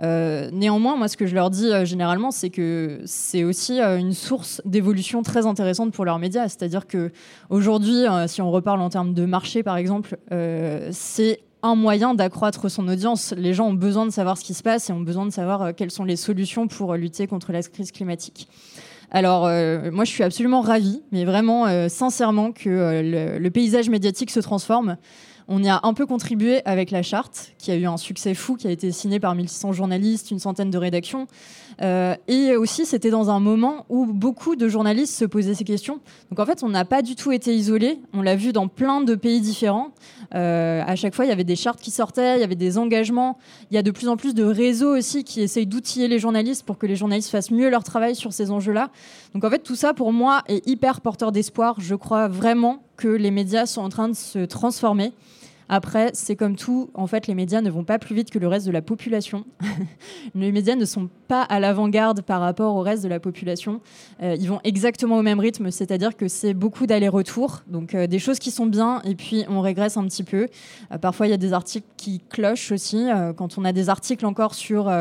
[0.00, 5.22] Néanmoins, moi, ce que je leur dis généralement, c'est que c'est aussi une source d'évolution
[5.22, 6.48] très intéressante pour leurs médias.
[6.48, 7.12] C'est-à-dire que
[7.50, 12.70] aujourd'hui, si on reparle en termes de marché, par exemple, euh, c'est un moyen d'accroître
[12.70, 13.34] son audience.
[13.36, 15.62] Les gens ont besoin de savoir ce qui se passe et ont besoin de savoir
[15.62, 18.48] euh, quelles sont les solutions pour euh, lutter contre la crise climatique.
[19.12, 19.42] Alors,
[19.92, 24.96] moi, je suis absolument ravie, mais vraiment sincèrement, que le, paysage médiatique se transforme.
[25.48, 28.56] On y a un peu contribué avec la charte, qui a eu un succès fou,
[28.56, 31.28] qui a été signée par 1600 journalistes, une centaine de rédactions.
[31.82, 36.00] Euh, et aussi, c'était dans un moment où beaucoup de journalistes se posaient ces questions.
[36.30, 38.00] Donc en fait, on n'a pas du tout été isolé.
[38.12, 39.92] On l'a vu dans plein de pays différents.
[40.34, 42.76] Euh, à chaque fois, il y avait des chartes qui sortaient, il y avait des
[42.76, 43.38] engagements.
[43.70, 46.64] Il y a de plus en plus de réseaux aussi qui essayent d'outiller les journalistes
[46.64, 48.90] pour que les journalistes fassent mieux leur travail sur ces enjeux-là.
[49.34, 51.76] Donc en fait, tout ça, pour moi, est hyper porteur d'espoir.
[51.78, 55.12] Je crois vraiment que les médias sont en train de se transformer.
[55.68, 58.46] Après, c'est comme tout, en fait, les médias ne vont pas plus vite que le
[58.46, 59.44] reste de la population.
[60.34, 63.80] les médias ne sont pas à l'avant-garde par rapport au reste de la population.
[64.22, 68.20] Euh, ils vont exactement au même rythme, c'est-à-dire que c'est beaucoup d'aller-retour, donc euh, des
[68.20, 70.46] choses qui sont bien, et puis on régresse un petit peu.
[70.92, 73.08] Euh, parfois, il y a des articles qui clochent aussi.
[73.36, 74.92] quand on a des articles encore sur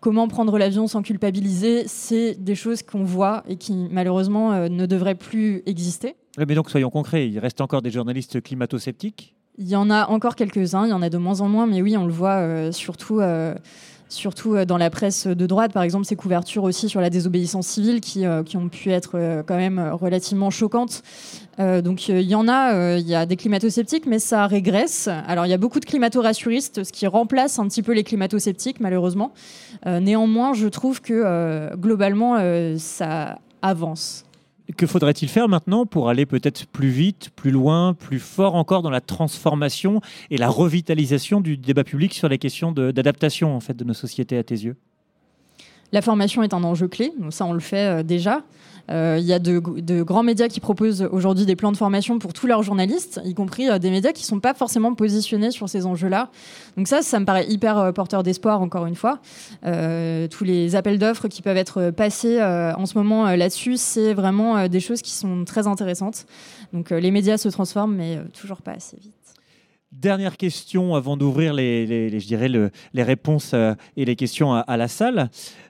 [0.00, 5.14] comment prendre l'avion sans culpabiliser, c'est des choses qu'on voit et qui malheureusement ne devraient
[5.14, 6.16] plus exister.
[6.38, 9.34] Mais donc soyons concrets, il reste encore des journalistes climato-sceptiques?
[9.58, 11.82] Il y en a encore quelques-uns, il y en a de moins en moins, mais
[11.82, 13.54] oui, on le voit euh, surtout, euh,
[14.08, 17.66] surtout euh, dans la presse de droite, par exemple, ces couvertures aussi sur la désobéissance
[17.66, 21.02] civile qui, qui ont pu être quand même relativement choquantes.
[21.58, 25.10] donc il y en a, il y a des climato-sceptiques, mais ça régresse.
[25.26, 28.80] Alors il y a beaucoup de climato-rassuristes, ce qui remplace un petit peu les climato-sceptiques,
[28.80, 29.34] malheureusement.
[29.84, 32.38] néanmoins, je trouve que globalement,
[32.78, 34.24] ça avance.
[34.76, 38.90] Que faudrait-il faire maintenant pour aller peut-être plus vite, plus loin, plus fort encore dans
[38.90, 40.00] la transformation
[40.30, 44.38] et la revitalisation du débat public sur les questions d'adaptation en fait de nos sociétés
[44.38, 44.76] à tes yeux?
[45.90, 48.42] La formation est un enjeu clé, ça on le fait euh, déjà.
[48.90, 52.32] Euh, il y a de, grands médias qui proposent aujourd'hui des plans de formation pour
[52.32, 55.68] tous leurs journalistes, y compris euh, des médias qui ne sont pas forcément positionnés sur
[55.68, 56.30] ces enjeux-là.
[56.76, 59.20] Donc ça, ça me paraît hyper euh, porteur d'espoir, encore une fois.
[59.62, 64.80] tous les appels d'offres qui peuvent être passés en ce moment là-dessus, c'est vraiment des
[64.80, 66.26] choses qui sont très intéressantes.
[66.72, 69.21] Donc les médias se transforment, mais toujours pas assez vite.
[69.92, 74.88] Dernière question avant d'ouvrir les, je dirais les réponses euh, et les questions à, la
[74.88, 75.28] salle.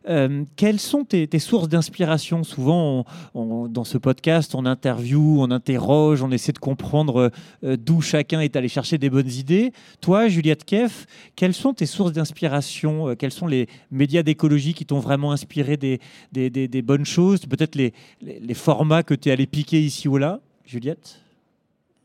[0.09, 2.45] Euh, quelles sont tes, sources d'inspiration?
[2.45, 3.05] Souvent,
[3.35, 7.33] dans ce podcast, on interview, on interroge, on essaie de comprendre
[7.65, 9.73] euh, d'où chacun est allé chercher des bonnes idées.
[10.01, 13.17] Toi, Juliette Keff, quelles sont tes sources d'inspiration?
[13.17, 17.41] Quels sont les médias d'écologie qui t'ont vraiment inspiré des bonnes choses?
[17.47, 21.22] Peut-être les, les, formats que tu es allé piquer ici ou là Juliette?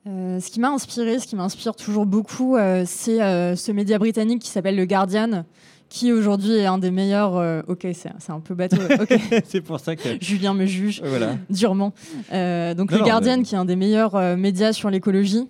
[0.08, 3.98] Euh, ce qui m'a inspiré, ce qui m'inspire toujours beaucoup, euh, c'est euh, ce média
[4.00, 5.44] britannique qui s'appelle Le Guardian,
[5.90, 7.64] qui aujourd'hui est un des meilleurs.
[7.68, 8.78] ok, c'est un peu bateau.
[9.02, 9.20] ok.
[9.46, 10.10] c'est pour ça que.
[10.22, 11.36] Julien me juge Voilà.
[11.50, 11.94] durement.
[12.32, 15.48] Donc Non, le non, Guardian, mais- qui est un des meilleurs médias sur l'écologie,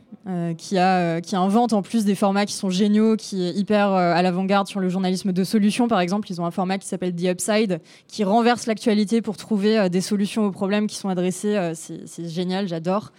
[0.58, 4.22] qui a, qui invente en plus des formats qui sont géniaux, qui est hyper à
[4.22, 5.88] l'avant-garde sur le journalisme de solutions.
[5.88, 9.90] Par exemple, ils ont un format qui s'appelle The Upside, qui renverse l'actualité pour trouver
[9.90, 11.72] des solutions aux problèmes qui sont adressés.
[11.74, 13.12] C'est génial, j'adore.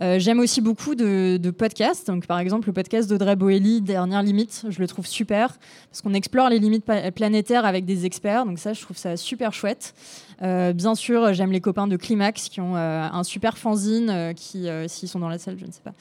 [0.00, 2.06] Euh, J'aime aussi beaucoup de, podcasts.
[2.06, 5.58] Donc, par exemple, le podcast d'Audrey Boelly, Dernière Limite, je le trouve super
[5.90, 6.84] parce qu'on explore les limites
[7.14, 8.46] planétaires avec des experts.
[8.46, 9.94] Donc, ça, je trouve ça super chouette.
[10.42, 14.68] Euh, bien sûr, j'aime les copains de Climax qui ont euh, un super fanzine qui,
[14.86, 15.92] s'ils sont dans la salle, je ne sais pas,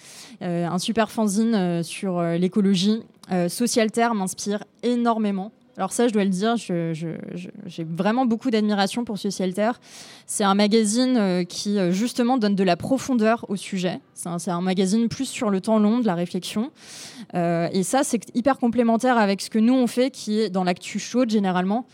[0.46, 3.04] un super fanzine sur l'écologie.
[3.32, 5.52] Euh, Socialterre m'inspire énormément.
[5.80, 9.80] Alors ça, je dois le dire, j'ai vraiment beaucoup d'admiration pour Socialterre.
[10.28, 14.02] C'est un magazine euh, qui euh, justement donne de la profondeur au sujet.
[14.14, 16.72] C'est un, c'est un magazine plus sur le temps long, de la réflexion.
[17.34, 20.66] Euh, et ça, c'est hyper complémentaire avec ce que nous on fait, qui est dans
[20.66, 21.86] l'actu chaude généralement.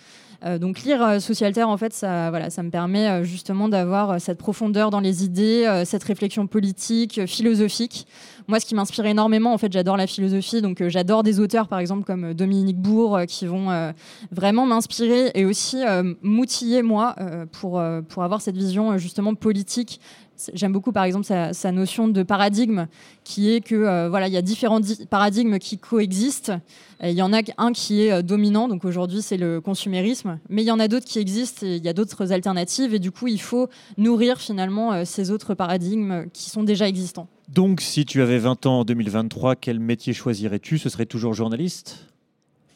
[0.46, 4.22] Euh, donc lire euh, Socialterre, en fait, ça, voilà, ça me permet euh, justement d'avoir
[4.22, 8.08] cette profondeur dans les idées, cette réflexion politique, philosophique.
[8.48, 11.80] Moi, ce qui m'inspire énormément, en fait, j'adore la philosophie, donc j'adore des auteurs, par
[11.80, 13.92] exemple, comme Dominique Bourg, qui vont
[14.32, 15.84] vraiment m'inspirer et aussi
[16.22, 17.16] m'outiller, moi,
[17.54, 20.00] pour, pour avoir cette vision, justement, politique.
[20.54, 22.88] J'aime beaucoup, par exemple, sa, notion de paradigme,
[23.24, 26.54] qui est que euh, voilà, il y a différents di- paradigmes qui coexistent.
[27.04, 30.64] Il y en a un qui est euh, dominant, donc aujourd'hui c'est le consumérisme, mais
[30.64, 33.12] il y en a d'autres qui existent et il y a d'autres alternatives, et du
[33.12, 37.28] coup il faut nourrir finalement euh, ces autres paradigmes qui sont déjà existants.
[37.48, 40.80] Donc, si tu avais 20 ans en 2023, quel métier choisirais-tu?
[40.80, 42.08] Ce serait toujours journaliste?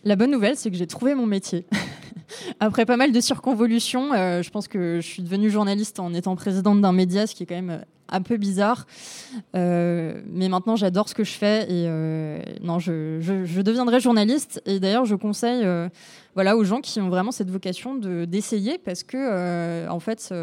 [0.06, 1.66] La bonne nouvelle, c'est que j'ai trouvé mon métier.
[2.60, 6.36] Après pas mal de circonvolutions, euh, je pense que je suis devenue journaliste en étant
[6.36, 8.86] présidente d'un média, ce qui est quand même euh, un peu bizarre.
[9.56, 11.88] Euh, mais maintenant, j'adore ce que je fais et
[12.62, 14.62] non, je, deviendrai journaliste.
[14.66, 15.68] Et d'ailleurs, je conseille
[16.34, 20.34] voilà, aux gens qui ont vraiment cette vocation de- d'essayer parce que, en fait,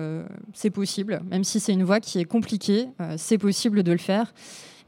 [0.53, 1.23] c'est possible.
[1.29, 2.87] Même si c'est une voie qui est compliquée,
[3.17, 4.33] c'est possible de le faire.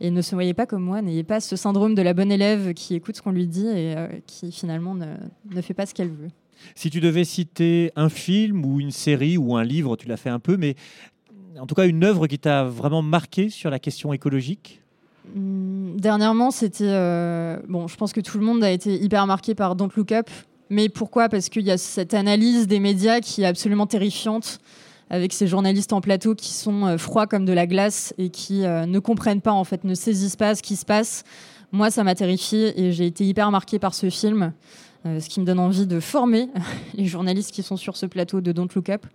[0.01, 2.73] Et ne se voyez pas comme moi, n'ayez pas ce syndrome de la bonne élève
[2.75, 5.07] qui écoute ce qu'on lui dit et euh, qui finalement ne,
[5.53, 6.29] ne fait pas ce qu'elle veut.
[6.75, 10.31] Si tu devais citer un film ou une série ou un livre, tu l'as fait
[10.31, 10.77] un peu, mais
[11.59, 14.81] en tout cas une œuvre qui t'a vraiment marqué sur la question écologique?
[15.37, 16.85] Hum, Dernièrement, c'était.
[16.85, 20.13] euh, bon, je pense que tout le monde a été hyper marqué par Don't Look
[20.13, 20.31] Up.
[20.71, 21.29] Mais pourquoi?
[21.29, 24.61] Parce qu'il y a cette analyse des médias qui est absolument terrifiante,
[25.11, 28.65] avec ces journalistes en plateau qui sont euh, froids comme de la glace et qui
[28.65, 31.25] euh, ne comprennent pas, en fait, ne saisissent pas ce qui se passe.
[31.73, 34.53] Moi, ça m'a terrifié et j'ai été hyper marqué par ce film,
[35.21, 36.49] ce qui me donne envie de former
[36.95, 39.07] les journalistes qui sont sur ce plateau de Don't Look Up.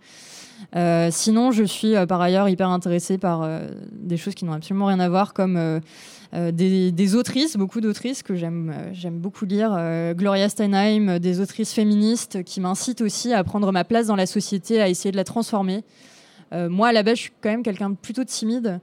[0.75, 4.53] Euh, sinon, je suis euh, par ailleurs hyper intéressée par euh, des choses qui n'ont
[4.53, 5.79] absolument rien à voir, comme euh,
[6.33, 9.75] euh, des, autrices, beaucoup d'autrices que j'aime euh, j'aime beaucoup lire.
[9.77, 14.15] euh, Gloria Steinheim, euh, des autrices féministes qui m'incitent aussi à prendre ma place dans
[14.15, 15.83] la société, à essayer de la transformer.
[16.53, 18.79] Euh, moi, à la base, je suis quand même quelqu'un de plutôt timide.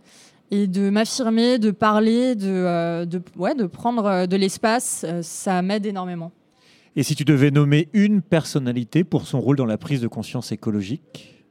[0.52, 3.06] Et de m'affirmer, de parler, de, euh,
[3.36, 6.32] ouais, de prendre euh, de l'espace, euh, ça m'aide énormément.
[6.97, 10.51] Et si tu devais nommer une personnalité pour son rôle dans la prise de conscience
[10.51, 11.45] écologique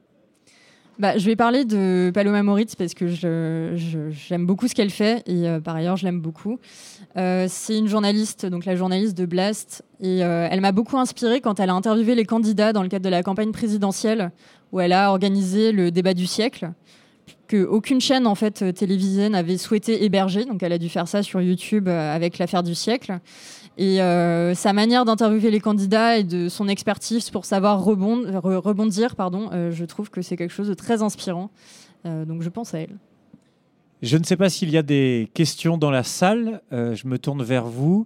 [1.00, 5.48] Bah, je vais parler de Paloma Moritz parce que j'aime beaucoup ce qu'elle fait et
[5.48, 6.60] euh, par ailleurs je l'aime beaucoup.
[7.16, 11.40] Euh, c'est une journaliste, donc la journaliste de Blast, et euh, elle m'a beaucoup inspirée
[11.40, 14.32] quand elle a interviewé les candidats dans le cadre de la campagne présidentielle
[14.74, 16.72] où elle a organisé le débat du siècle
[17.48, 21.24] que aucune chaîne en fait télévisée n'avait souhaité héberger, donc elle a dû faire ça
[21.24, 23.20] sur YouTube avec l'affaire du siècle.
[23.82, 28.58] Et euh, sa manière d'interviewer les candidats et de son expertise pour savoir rebond- re-
[28.58, 31.50] rebondir, pardon, euh, je trouve que c'est quelque chose de très inspirant.
[32.06, 32.98] Euh, donc je pense à elle.
[34.02, 36.62] Je ne sais pas s'il y a des questions dans la salle.
[36.72, 38.06] Je me tourne vers vous.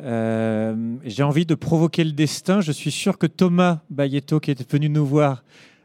[0.00, 2.60] J'ai envie de provoquer le destin.
[2.62, 5.42] Je suis sûr que Thomas Bayetto, qui est venu nous voir,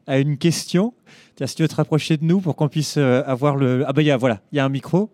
[0.08, 0.94] a une question.
[1.36, 3.84] Tiens, si tu veux te rapprocher de nous pour qu'on puisse avoir le.
[3.86, 5.10] Ah, il y a, voilà, il y a un micro.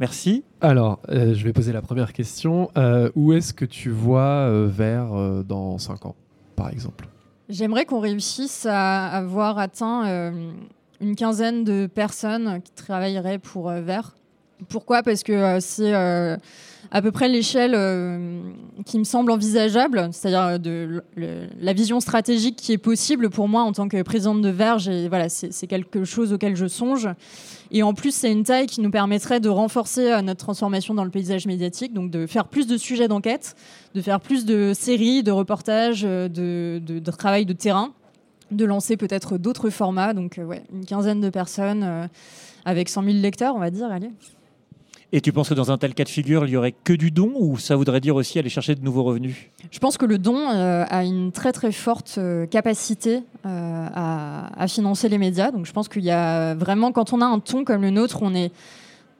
[0.00, 0.44] Merci.
[0.62, 2.70] Alors, euh, je vais poser la première question.
[2.78, 6.16] Euh, où est-ce que tu vois euh, euh, dans 5 ans,
[6.56, 7.06] par exemple?
[7.50, 10.52] J'aimerais qu'on réussisse à avoir atteint euh,
[11.02, 14.16] une quinzaine de personnes qui travailleraient pour euh, Vert.
[14.70, 15.02] Pourquoi?
[15.02, 16.38] Parce que euh, c'est euh,
[16.92, 18.40] à peu près l'échelle euh,
[18.84, 23.70] qui me semble envisageable, c'est-à-dire euh, la vision stratégique qui est possible pour moi en
[23.72, 24.78] tant que présidente de Vert.
[24.80, 27.08] j'ai- Voilà, c'est quelque chose auquel je songe.
[27.70, 31.04] Et en plus, c'est une taille qui nous permettrait de renforcer euh, notre transformation dans
[31.04, 33.54] le paysage médiatique, donc de faire plus de sujets d'enquête,
[33.94, 36.80] de faire plus de séries, de reportages, de,
[37.16, 37.92] travail de terrain,
[38.50, 40.12] de lancer peut-être d'autres formats.
[40.12, 40.38] Donc,
[40.72, 42.08] une quinzaine de personnes
[42.64, 43.86] avec 100 000 lecteurs, on va dire.
[43.92, 44.10] Allez.
[45.12, 47.10] Et tu penses que dans un tel cas de figure, il y aurait que du
[47.10, 49.34] don ou ça voudrait dire aussi aller chercher de nouveaux revenus?
[49.70, 54.68] Je pense que le don euh, a une très très forte euh, capacité euh, à,
[54.68, 55.50] financer les médias.
[55.50, 58.18] Donc je pense qu'il y a vraiment, quand on a un ton comme le nôtre,
[58.22, 58.52] on est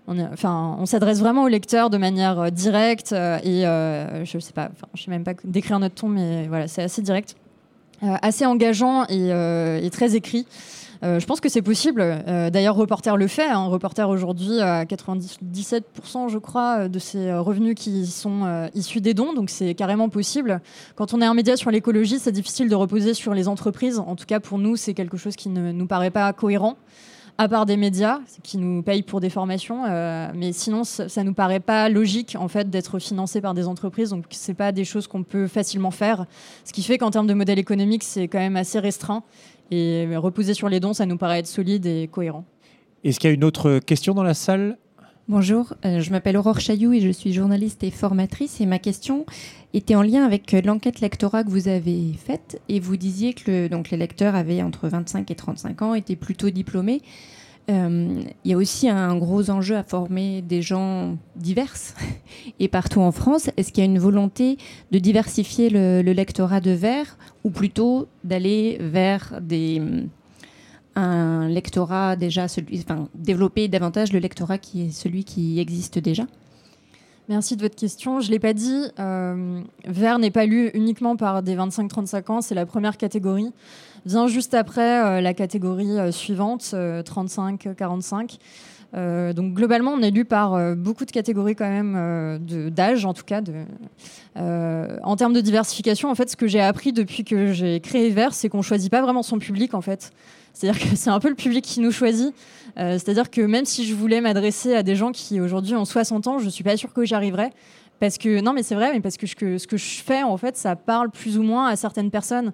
[0.08, 5.22] enfin, on s'adresse vraiment au lecteur de manière directe et je sais enfin, sais même
[5.22, 7.36] pas décrire notre ton, mais voilà, c'est assez direct,
[8.02, 10.46] assez engageant et très écrit.
[11.02, 12.02] Euh, je pense que c'est possible.
[12.02, 13.48] Euh, D'ailleurs, Reporter le fait.
[13.48, 13.64] hein.
[13.64, 19.14] Reporter aujourd'hui a 97%, je crois, de ses euh, revenus qui sont euh, issus des
[19.14, 19.32] dons.
[19.32, 20.60] Donc c'est carrément possible.
[20.96, 23.98] Quand on est un média sur l'écologie, c'est difficile de reposer sur les entreprises.
[23.98, 26.76] En tout cas, pour nous, c'est quelque chose qui ne nous paraît pas cohérent.
[27.38, 31.24] À part des médias qui nous payent pour des formations, euh, mais sinon ça, ça
[31.24, 34.84] nous paraît pas logique en fait d'être financé par des entreprises, donc c'est pas des
[34.84, 36.26] choses qu'on peut facilement faire.
[36.66, 39.22] Ce qui fait qu'en termes de modèle économique, c'est quand même assez restreint
[39.70, 42.44] et reposer sur les dons, ça nous paraît être solide et cohérent.
[43.04, 44.76] Est-ce qu'il y a une autre question dans la salle?
[45.28, 48.60] Bonjour, euh, je m'appelle Aurore Chailloux et je suis journaliste et formatrice.
[48.60, 49.26] Et ma question
[49.72, 52.60] était en lien avec l'enquête lectorat que vous avez faite.
[52.68, 56.16] Et vous disiez que le- donc, les lecteurs avaient entre 25 et 35 ans, étaient
[56.16, 57.00] plutôt diplômés.
[57.70, 61.74] Euh, Il y a aussi un gros enjeu à former des gens divers
[62.58, 63.50] et partout en France.
[63.56, 64.58] Est-ce qu'il y a une volonté
[64.90, 69.40] de diversifier le, le lectorat de verre ou plutôt d'aller vers
[70.96, 76.24] un lectorat déjà, celui, développer davantage le lectorat qui est celui qui existe déjà?
[77.28, 78.18] Merci de votre question.
[78.18, 79.60] Je ne l'ai pas dit, euh,
[80.18, 83.52] n'est pas lu uniquement par des 25-35 ans, c'est la première catégorie.
[84.06, 88.38] Vient juste après euh, la catégorie euh, suivante, 35-45.
[88.92, 92.40] Euh, donc globalement, on est lu par beaucoup de catégories quand même
[92.70, 93.40] d'âge, en tout cas.
[94.36, 98.34] En termes de diversification, en fait, ce que j'ai appris depuis que j'ai créé Vert,
[98.34, 100.12] c'est qu'on choisit pas vraiment son public, en fait.
[100.52, 102.34] C'est-à-dire que c'est un peu le public qui nous choisit.
[102.76, 106.38] C'est-à-dire que même si je voulais m'adresser à des gens qui aujourd'hui ont 60 ans,
[106.38, 107.50] je suis pas sûre que j'y arriverais.
[108.00, 110.22] Parce que, non, mais c'est vrai, mais parce que ce, que ce que je fais,
[110.22, 112.52] en fait, ça parle plus ou moins à certaines personnes.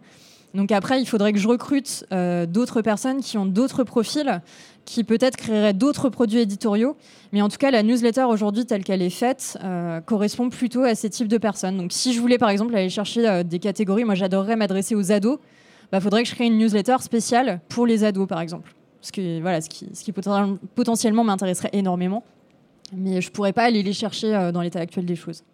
[0.57, 4.41] Donc après, il faudrait que je recrute euh, d'autres personnes qui ont d'autres profils,
[4.87, 6.97] qui peut-être créeraient d'autres produits éditoriaux.
[7.33, 10.95] Mais en tout cas, la newsletter aujourd'hui, telle qu'elle est faite, euh, correspond plutôt à
[10.95, 11.77] ces types de personnes.
[11.77, 15.13] Donc si je voulais, par exemple, aller chercher euh, des catégories, moi j'adorerais m'adresser aux
[15.13, 18.75] ados, il bah, faudrait que je crée une newsletter spéciale pour les ados, par exemple.
[19.43, 22.25] Voilà, ce qui, ce qui poten- potentiellement m'intéresserait énormément.
[22.97, 25.45] Mais je pourrais pas aller les chercher dans l'état actuel des choses.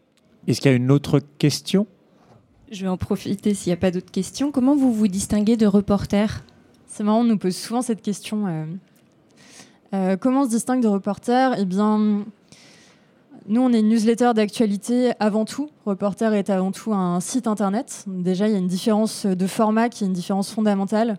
[0.47, 1.87] Est-ce qu'il y a une autre question?
[2.73, 4.51] Je vais en profiter s'il n'y a pas d'autres questions.
[4.51, 6.43] Comment vous vous distinguez de reporter
[6.87, 8.47] C'est marrant, on nous pose souvent cette question.
[8.47, 8.65] euh.
[9.93, 12.25] Euh, comment on se distingue de reporter Eh bien,
[13.47, 15.69] nous, on est une newsletter d'actualité avant tout.
[15.85, 18.07] Reporter est avant tout un site internet.
[18.07, 21.19] Déjà, il y a une différence de format qui est une différence fondamentale.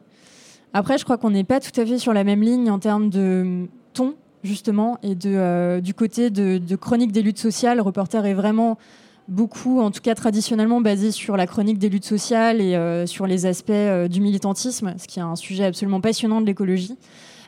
[0.74, 3.12] Après, je crois qu'on n'est pas tout à fait sur la même ligne en termes
[3.12, 7.80] de ton, justement, et de, euh, du côté de, de chronique des luttes sociales.
[7.80, 8.80] Reporter est vraiment
[9.28, 13.28] beaucoup, en tout cas traditionnellement, basé sur la chronique des luttes sociales et euh, sur
[13.28, 16.98] les aspects euh, du militantisme, ce qui est un sujet absolument passionnant de l'écologie,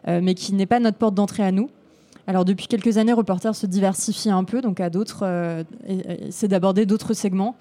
[0.08, 1.70] euh, mais qui n'est pas notre porte d'entrée à nous.
[2.28, 5.64] Alors depuis quelques années, Reporter se diversifie un peu, donc à d'autres,
[6.32, 7.56] c'est d'aborder d'autres segments.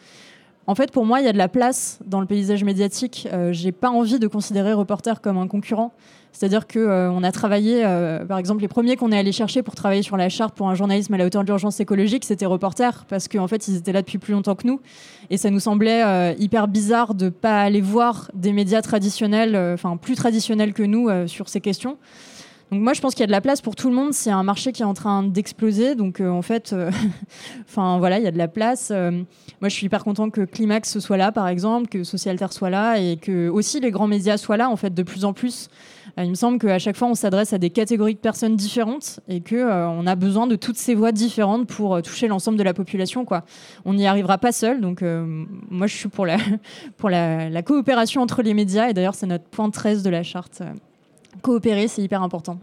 [0.67, 3.29] En fait, pour moi, il y a de la place dans le paysage médiatique.
[3.51, 5.93] J'ai pas envie de considérer Reporter comme un concurrent.
[6.35, 9.75] C'est-à-dire que euh, a travaillé, euh, par exemple, les premiers qu'on est allé chercher pour
[9.77, 13.07] travailler sur la charte pour un journalisme à la hauteur de l'urgence écologique, c'était Reporter,
[13.09, 14.81] parce qu'en fait, ils étaient là depuis plus longtemps que nous,
[15.31, 19.97] et ça nous semblait euh, hyper bizarre de pas aller voir des médias traditionnels, enfin
[19.97, 21.97] plus traditionnels que nous, sur ces questions.
[22.71, 24.13] Donc moi, je pense qu'il y a de la place pour tout le monde.
[24.13, 25.95] C'est un marché qui est en train d'exploser.
[25.95, 26.91] Donc euh, en fait, euh,
[27.69, 28.91] enfin voilà, il y a de la place.
[28.91, 29.11] Euh,
[29.61, 32.99] moi, je suis hyper content que Climax soit là, par exemple, que Socialter soit là,
[32.99, 35.69] et que aussi les grands médias soient là, en fait, de plus en plus.
[36.17, 39.41] Il me semble qu'à chaque fois, on s'adresse à des catégories de personnes différentes et
[39.41, 43.27] que on a besoin de toutes ces voix différentes pour toucher l'ensemble de la population.
[43.85, 44.81] On n'y arrivera pas seul.
[44.81, 46.37] Donc moi, je suis pour la
[46.99, 48.91] pour la coopération entre les médias.
[48.91, 50.63] Et d'ailleurs, c'est notre point 13 de la charte.
[51.43, 52.59] Coopérer, c'est hyper important.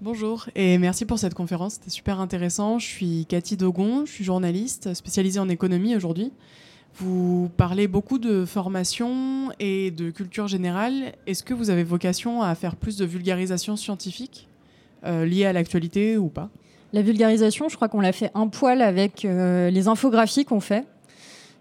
[0.00, 2.78] Bonjour et merci pour cette conférence, c'était super intéressant.
[2.78, 6.32] Je suis Cathy Dogon, je suis journaliste spécialisée en économie aujourd'hui.
[6.96, 11.12] Vous parlez beaucoup de formation et de culture générale.
[11.26, 14.48] Est-ce que vous avez vocation à faire plus de vulgarisation scientifique
[15.04, 16.50] euh, liée à l'actualité ou pas?
[16.92, 20.84] La vulgarisation, je crois qu'on l'a fait un poil avec euh, les infographies qu'on fait.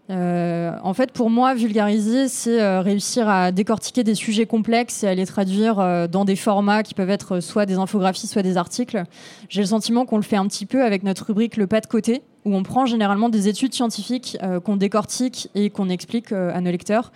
[0.10, 5.08] Euh, en fait, pour moi, vulgariser, c'est euh, réussir à décortiquer des sujets complexes et
[5.08, 8.58] à les traduire euh, dans des formats qui peuvent être soit des infographies, soit des
[8.58, 9.04] articles.
[9.48, 11.88] J'ai le sentiment qu'on le fait un petit peu avec notre rubrique Le pas de
[11.88, 16.72] côté, où on prend généralement des études scientifiques qu'on décortique et qu'on explique à nos
[16.72, 17.12] lecteurs.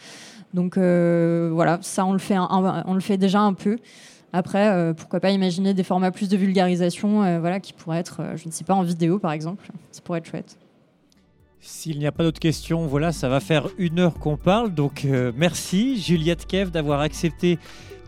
[0.53, 2.19] Donc voilà, ça, on le,
[2.99, 3.77] fait déjà un peu.
[4.31, 8.51] Après, pourquoi pas imaginer des formats plus de vulgarisation, voilà, qui pourraient être, je ne
[8.51, 9.67] sais pas, en vidéo par exemple.
[9.91, 10.57] Ça pourrait être chouette.
[11.67, 14.71] S'il n'y a pas d'autres questions, voilà, ça va faire une heure qu'on parle.
[14.71, 17.57] Donc euh, merci Juliette Kev d'avoir accepté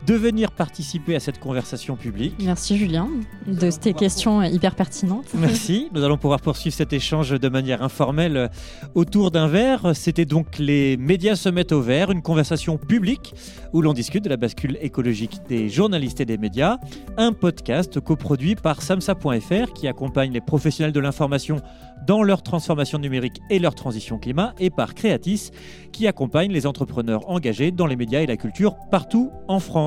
[0.05, 2.35] de venir participer à cette conversation publique.
[2.39, 3.07] Merci Julien
[3.47, 5.27] de tes questions hyper pertinentes.
[5.33, 5.89] Merci.
[5.93, 8.49] Nous allons pouvoir poursuivre cet échange de manière informelle
[8.95, 9.95] autour d'un verre.
[9.95, 13.33] C'était donc les médias se mettent au vert, une conversation publique
[13.73, 16.77] où l'on discute de la bascule écologique des journalistes et des médias.
[17.17, 21.61] Un podcast coproduit par samsa.fr qui accompagne les professionnels de l'information
[22.05, 25.51] dans leur transformation numérique et leur transition climat et par Creatis
[25.91, 29.86] qui accompagne les entrepreneurs engagés dans les médias et la culture partout en France.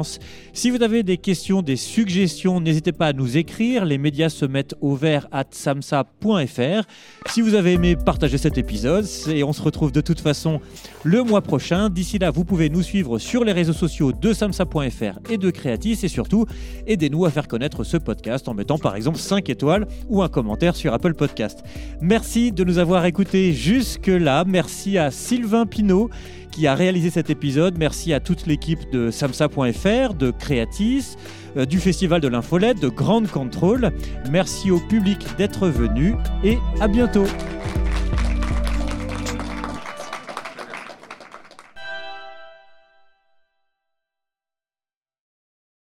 [0.53, 3.85] Si vous avez des questions, des suggestions, n'hésitez pas à nous écrire.
[3.85, 6.83] Les médias se mettent au vert at samsa.fr.
[7.27, 10.61] Si vous avez aimé, partagez cet épisode et on se retrouve de toute façon
[11.05, 11.91] le mois prochain.
[11.91, 15.99] D'ici là, vous pouvez nous suivre sur les réseaux sociaux de samsa.fr et de Creatis
[16.03, 16.47] et surtout,
[16.87, 20.77] aidez-nous à faire connaître ce podcast en mettant par exemple 5 étoiles ou un commentaire
[20.77, 21.63] sur Apple Podcast.
[22.01, 24.45] Merci de nous avoir écoutés jusque-là.
[24.47, 26.11] Merci à Sylvain Pinault
[26.51, 27.79] qui a réalisé cet épisode.
[27.79, 31.17] Merci à toute l'équipe de samsa.fr, de Creatis,
[31.57, 33.91] euh, du Festival de l'Infolette, de Grande Contrôle.
[34.31, 37.27] Merci au public d'être venu et à bientôt.